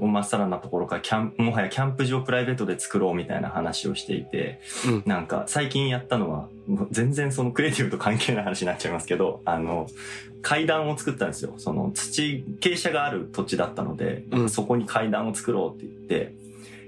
[0.00, 6.48] まっさらなところからキャンもはやキャンプ場プライベートで作ろうみたいな話をしていて、うんなんか最近やったのは、
[6.90, 9.88] 全然そのクリエイティブと関係ない話になっちゃいますけど、あの、
[10.42, 11.54] 階段を作ったんですよ。
[11.56, 16.34] その土、傾斜がある土地だったので、うんそこに階段を作ろうって言って、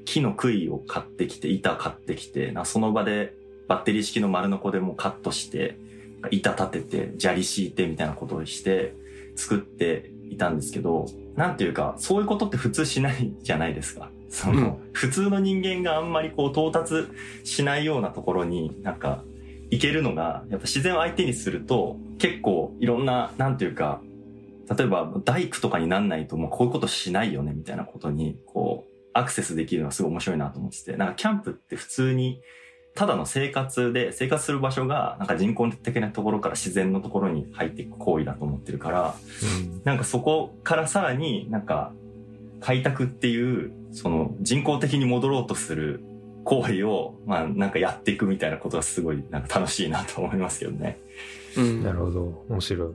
[0.04, 3.34] 木の杭を買ってきて、板買ってきて、なその場で
[3.68, 5.76] バッテリー式の丸ノコでもうカットして、
[6.30, 8.94] 板立てて、砂利敷いてみたいなことをして、
[9.36, 11.06] 作っていたんですけど、
[11.40, 14.10] なんていうか、そういうことって普通しないじゃないですか。
[14.28, 17.08] その、普通の人間があんまりこう到達
[17.44, 19.24] しないようなところになんか
[19.70, 24.02] 行けるのが、やっぱ自然を相手にすると結構いろんな、なんていうか、
[24.68, 32.42] 例えば大工とかになんないともうこういうことしないよねみたいなことにこうアクセスできるのがすごい面白いなと思ってて、なんかキャンプって普通に
[32.94, 39.14] ただの生活で生活する場所がなんか人工的なところから自然のところに入っていく行為だと思ってるから、
[39.84, 41.92] なんかそこからさらになんか
[42.60, 46.02] 開拓っていうその人工的に戻ろうとする
[46.44, 50.98] 行為をまあなんかやっていくみたいなことがすごいなんか楽しいなと思いますけどね。
[51.56, 51.82] うん。
[51.82, 52.44] なるほど。
[52.48, 52.92] 面白い。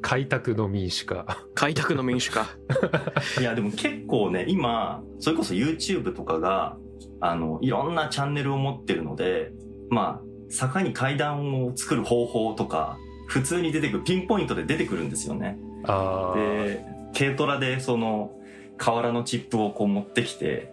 [0.00, 1.44] 開拓の民主化。
[1.54, 2.46] 開拓の民主化。
[3.40, 6.76] いやでも結構ね今それこそ YouTube とかが
[7.20, 9.52] あのいろんなチャンネルを持ってるので
[9.90, 15.58] まあ坂に階段を作る方法とか普通に出てくるピンポイントで出てくるんですよね。
[16.34, 16.84] で
[17.16, 18.32] 軽トラでその
[18.76, 20.72] 瓦のチップをこう持ってきて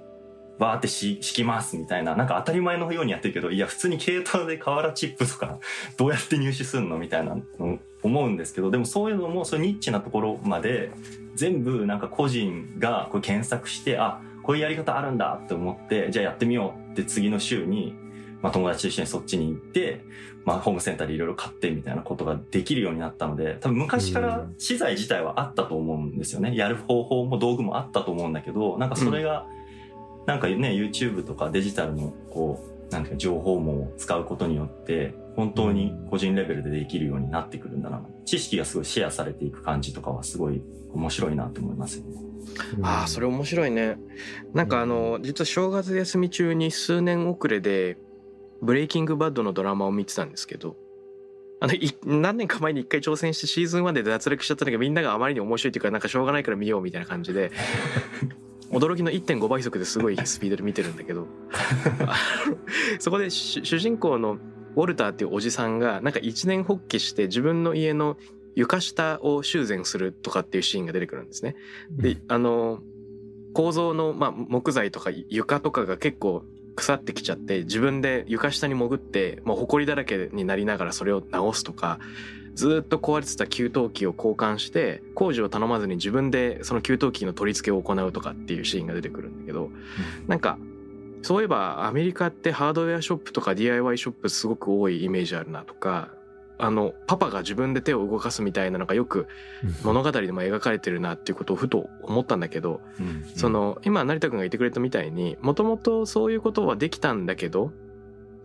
[0.59, 5.59] バーってし敷きますみたいななんか当たり前のようにやってるけどいや普通に軽トラで瓦チップとか
[5.97, 10.91] どうやって入手するのみたいなの思うんですけどでもそういうのもそういうニッチなところまで
[11.35, 17.95] 全部なんか個人がこう検索してあこういうやり方あるんだって思ってじゃあやってみようって次の週に、
[18.41, 20.01] まあ、友達と一緒にそっちに行って、
[20.45, 26.55] まあ、ホームセンターでいろいろ買ってみたいなことができるようになったので多分昔から資材自体はあったと思うんですよね。
[26.55, 29.47] やる方法も道具もあったと思うんだけどなんかそれが、
[30.27, 38.01] なんかね YouTube とかデジタルのこうなんていうか情報網を使うことによって本当に個人レベルでできるようになってくるんだな。
[38.23, 40.61] 知識がすごいシェアされていく感じとかはすごい
[40.93, 42.15] 面白いなと思いますよね。
[42.81, 43.97] ああそれ面白いね。
[44.53, 47.97] なんかあの実は正月休み中に数年遅れで
[48.63, 50.77] 「ブレイキングバッド」のドラマを見てたんですけど
[51.59, 57.51] あのい何年か前に一回挑戦してシーズン1で脱落しちゃったんだけどみんながあまりに面白いっていうかなんかしょうがないから見ようみたいな感じで
[58.75, 61.27] 驚きの1.5倍速ですごいスピードで見てるんだけど
[62.99, 64.37] そこで主主人公の
[64.75, 68.17] ウォルターっていうおじさんがなんか一年発起して自分の家の
[68.55, 71.55] 床下を修繕するとかっていうシーンが出てくるんですね。
[71.91, 72.79] で、あの、
[73.53, 76.43] 構造の、まあ、木材とか床とかが結構
[76.75, 81.99] 腐ってきちゃって、自分で床下に潜って、もう埃だらけになりながらそれを直すとか、
[82.55, 89.69] ずっと壊れてた給湯器を交換して、工事を頼まずに自分でその給湯器の取り付けを行うとかっていうシーンが出てくるんだけど、
[90.27, 90.57] なんか、
[91.21, 96.11] そういえばアメリカってハードウェアショップとか DIY ショップすごく多いイメージあるなとか、
[96.57, 99.27] あの、パパが自分で手を動かすみたいなのがよく
[99.83, 103.25] 物語でも描かれてるなっていうことをふと思ったんだけど、うん。
[103.35, 107.71] その今成田君が言ってくれたみたいにもともとそういうことはできたんだけど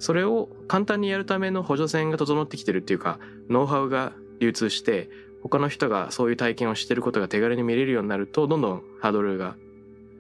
[0.00, 5.10] それを簡単にやるための補助線が整ってきてるっていうかノウハウが流通して
[5.42, 9.56] 他の人がそういう体験をしてることが手軽に見れるようになるとどんどんハードルが。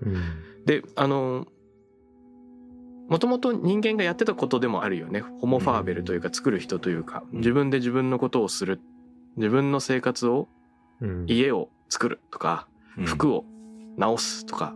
[0.02, 0.22] うん。
[0.66, 1.46] であの
[3.08, 5.20] もともと人間がやってたことでもあるよね。
[5.40, 7.38] ホモ・ファーベルというか作る人というかうん。
[7.38, 8.80] 自分で自分のことをする。
[9.36, 10.48] 自分の生活を
[11.00, 11.24] うん。
[11.26, 12.68] 家を作るとか
[12.98, 13.04] うん。
[13.06, 13.44] 服を
[13.96, 14.74] 直すとか、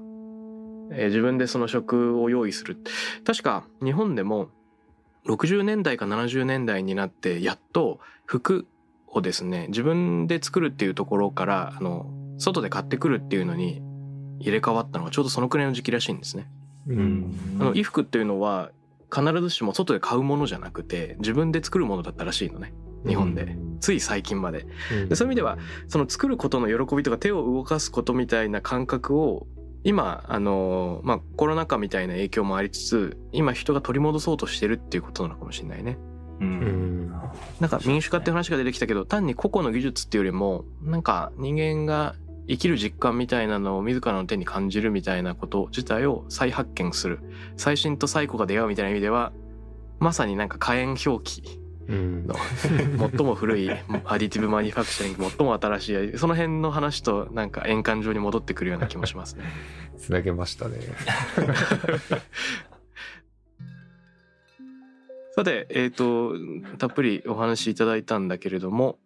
[0.91, 2.79] えー自分でその食を用意する。
[3.25, 4.49] 確か日本でも
[5.27, 8.67] 60年代か70年代になってやっと服
[9.07, 13.83] をですね自分で作るっていうところからあの外で買ってくるっていうのに
[14.41, 16.47] 入れ替わったのがちょうどそのくらいの時期らしいんですね。
[16.89, 17.35] うん。
[17.57, 18.71] あの衣服っていうのは
[19.15, 22.75] 必ずしも外で買うものじゃなくて自分で作るものだったらしいのね。
[23.07, 24.67] 日本で、つい最近まで。
[24.93, 25.09] うん。
[25.09, 25.59] でそういう意味では
[25.89, 29.47] その作ることの喜びとか手を動かすことみたいな感覚を
[29.85, 35.99] 今あのまあコロナ禍みたいな影響もありつつ今人が取り戻そうとしてるっていうことなのかもしれないね。
[36.41, 37.11] ううんん。
[37.61, 42.17] なんか民主化って話が出てきたけど単に個々の技術っていうよりもなんか人間が
[42.49, 47.21] 生きる実感みたいなのを自らの手に感じるみたいなこと自体を再発見する。
[47.57, 49.33] 最新と最古が出会うみたいな意味では
[49.99, 52.27] まさになんか火炎表記うん。
[52.27, 52.35] の。
[53.17, 53.75] 最も古いア
[54.19, 59.45] ディティブマニファクチャリング最も新しいその辺の話となんか円環上に戻ってくるような気もしますね。
[59.99, 60.79] つなげましたね。
[65.37, 66.35] さて、えっ、と、
[66.79, 69.01] たっぷりお話しいただいたんだけれども、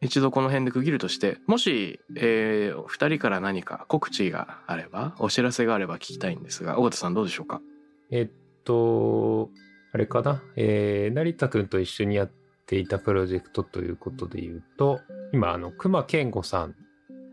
[0.00, 7.62] 一度この辺で区切るとしてもし、えー、2人から何か告知があればお知らせがあれば聞きたいんですが尾形さんどうでしょうか？
[8.10, 8.30] えっ
[8.64, 9.50] と、
[9.94, 12.30] あれかな、えー、成田くんと一緒にやっ
[12.66, 15.00] ていたプロジェクトということで言うと、
[15.32, 16.74] 今、あの、熊健吾さん、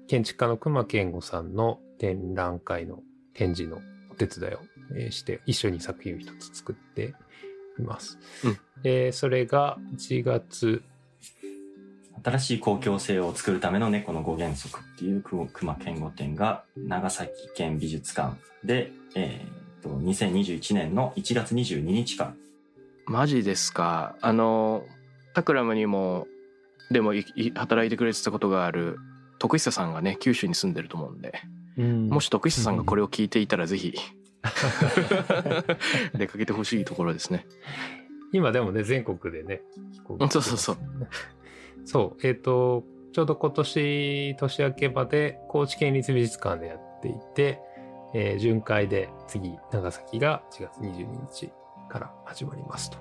[0.07, 2.99] 建築家の熊健吾さんの展覧会の
[3.33, 3.81] 展示の
[4.11, 4.59] お手伝いを
[4.95, 7.15] えーして、一緒に作品を一つ作って
[7.79, 8.19] います。
[8.43, 8.57] うん。
[8.83, 10.83] で、それが1月、
[12.23, 22.35] 新しい公共性を作るための猫の5原則っていう熊熊健吾展が長崎県美術館で、えー、と2021年の1月22日から
[23.11, 24.15] マジですか？
[24.21, 24.85] あの
[25.33, 26.27] タクラムにも
[26.91, 28.97] でもいい働いてくれてたことがある
[29.39, 31.33] 徳久さんがね九州に住んでると思うんで
[32.09, 33.93] もし徳久さんがこれを聞いていたらぜひ
[36.13, 37.45] 出かけてほしいところですね。
[38.33, 40.77] 今でもね、全国でね、飛行機そうそうそう。
[41.85, 42.83] そう、えっ、と、
[43.13, 47.59] ちょうど今年年明けまで高知県立美術館でやっていて、
[48.15, 51.51] えー巡回で次、長崎が1月22日
[51.91, 52.97] から始まりますと。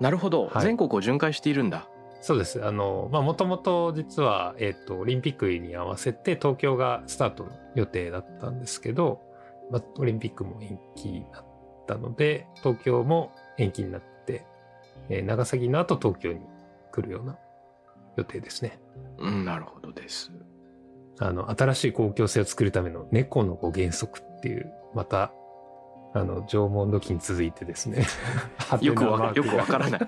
[0.00, 1.88] なるほど、はい全国を巡回しているんだ
[2.20, 2.62] そうです。
[2.62, 9.22] あの、まあ、もともと実は、えっ、と、オリンピックに合わせて東京がスタートの予定だったんですけど、
[9.70, 11.44] まあ、オリンピックも延期になっ
[11.86, 14.44] たので、東京も延期になって、
[15.08, 16.40] えー長崎の後東京に
[16.92, 17.38] 来るような
[18.18, 18.78] 予定ですね。
[19.18, 20.30] うんなるほどです
[21.20, 25.32] あの、新しい公共性を作るための猫の5原則っていう、また、
[26.12, 28.04] あの、縄文土器に続いてですね。
[28.80, 30.00] よくわよくわからない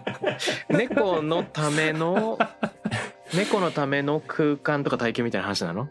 [0.68, 2.38] 猫のための
[3.34, 5.88] 猫のための空間とか体験みたいな話なの？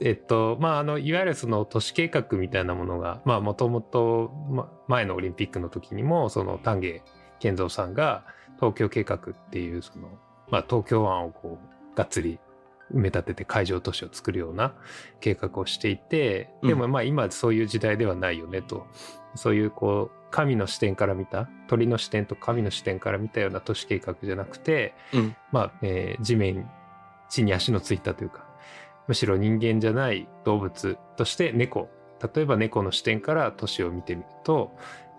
[0.00, 7.02] えっと、まあ、あの、いわゆるその都市計画みたいなものが、まあ、もともと、ま前のオリンピックの時にも、その丹下
[7.38, 8.24] 健三さんが
[8.56, 10.08] 東京計画っていう、その、
[10.50, 12.38] まあ、東京湾をこう、がっつり
[12.92, 14.74] 埋め立てて海上都市を作るような
[15.20, 18.86] 計画をしていて、でもまあ今そういう時代ではないよねと。
[19.34, 25.36] そういうこう、神の視点から見た、鳥の視点と神の視点から見たような都市計画じゃなくて、うん。
[25.52, 26.70] まあ、えー地面、
[27.28, 28.46] 地に足のついたというか、
[29.08, 31.88] むしろ人間じゃない動物として猫、
[32.34, 34.72] 例えば猫の視点から都市を見てみると、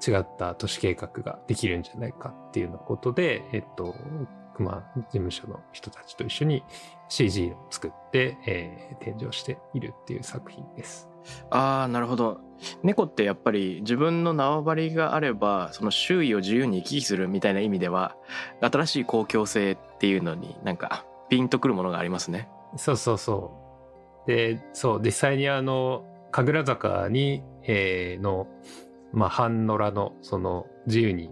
[0.05, 3.95] 違った都市計画ができるんじゃないかっていうようなことで、えっと、
[4.55, 6.63] 熊事務所の人たちと一緒に
[7.09, 11.09] CG を作って、えー展示をしているっていう作品です。
[11.49, 12.39] ああなるほど
[12.83, 18.15] 猫ってやっぱり自分の縄張りがあればその周囲を自由に行き来するみたいな意味では
[18.61, 23.63] 新しい公共性っていうのになんかピンとくるものがありますねそうそうそう。
[24.27, 28.47] で、そう、実際にあの、神楽坂に、えーの、
[29.11, 31.29] まあ、半野良の、その、自由に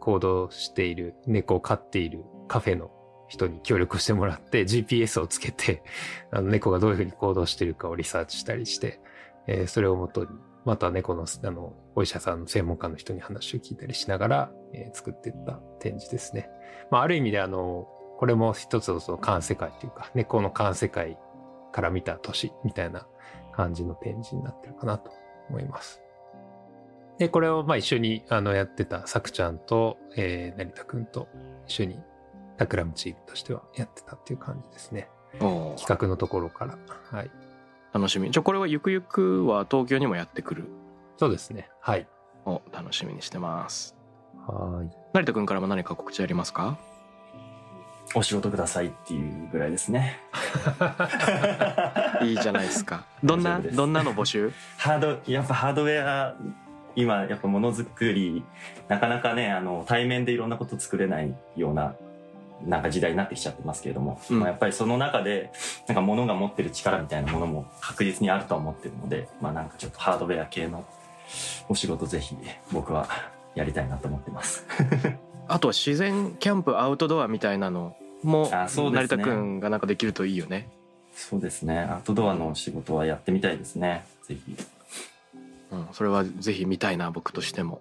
[0.00, 2.90] 行動している、猫を飼っているカフェの
[3.28, 5.82] 人に協力してもらって、GPS をつけて、
[6.32, 9.00] あの、猫がどういうふうに行動してるかをリサーチしたりして、
[9.46, 10.28] えーそれをもとに、
[10.64, 16.50] また猫の、あの、お医者さんの専門家の人に話を聞いたりしながら、えー作っていった展示ですね。
[16.90, 17.88] まあ、ある意味であの、
[18.18, 21.18] これも一つのその環世界というか、猫の環世界
[21.70, 23.06] から見た都市みたいな
[23.52, 25.12] 感じの展示になってるかなと
[25.50, 26.02] 思います。
[27.18, 31.28] で、これをまあ一緒にあのやってたさくちゃんと、えー、成田くんと
[31.66, 32.00] 一緒に
[32.66, 35.08] ラムチームとしてはやってたっていう感じですね。
[35.38, 36.76] 企画のところから。
[37.10, 37.30] はい。
[37.92, 40.64] 楽しみじゃあこれはゆくゆくは東京にもやってくる
[41.16, 41.70] そうですね。
[41.80, 42.06] はい。
[42.44, 43.96] を楽しみにしてます
[44.46, 44.96] はい。
[45.14, 46.78] 成田君からも何か告知ありますか？
[48.14, 50.18] お仕事くださいっていうぐらいですね。
[52.22, 54.50] いいじゃないですかどんなどんなの募集？
[54.78, 56.34] ハード、やっぱハードウェア、
[56.96, 58.44] 今やっぱものづくり、
[58.88, 61.94] なかなかね、あの、対面でいろんなこと作れないような、
[62.64, 65.52] なんか時代になってきちゃってますけれども、うんまあやっぱりその中で、
[65.86, 70.84] なんか物が持ってる力みたいなものも確実にあるとは思ってるので、まあなんかちょっとハードウェア系の
[71.68, 72.36] お仕事ぜひ
[72.72, 73.08] 僕は
[73.54, 74.66] やりたいなと思ってます。
[75.48, 80.68] あとは自然キャンプアウトドアみたいなのも成田君がなんかできるといいよね
[81.14, 81.80] そうですね。
[81.80, 84.04] アウトドアの仕事はやってみたいですね。
[84.28, 84.56] ぜひ。
[85.72, 87.80] うん、それはぜひ見たいな僕としても。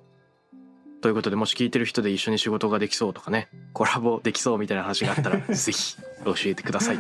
[1.08, 5.96] ということでもし聞いてる人で一緒に仕事ができそうとかねコラボできそうみたいな話があったら ぜひ
[6.26, 6.98] 教えてください。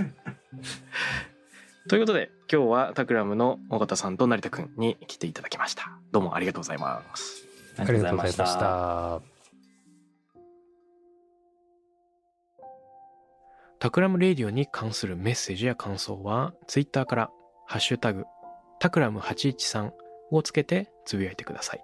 [1.90, 5.92] ということで今日はタクラムの尾形さんと成田くんに来ていただきました。
[6.14, 7.44] どうもありがとうございます。
[7.78, 9.22] あありがとうございました。
[13.80, 17.30] Takram Radio に関するメッセージや感想は、ツイッターから、
[17.66, 18.24] ハッシュタグ、
[18.80, 19.92] タクラム813
[20.32, 21.84] をつけてつぶやいてください。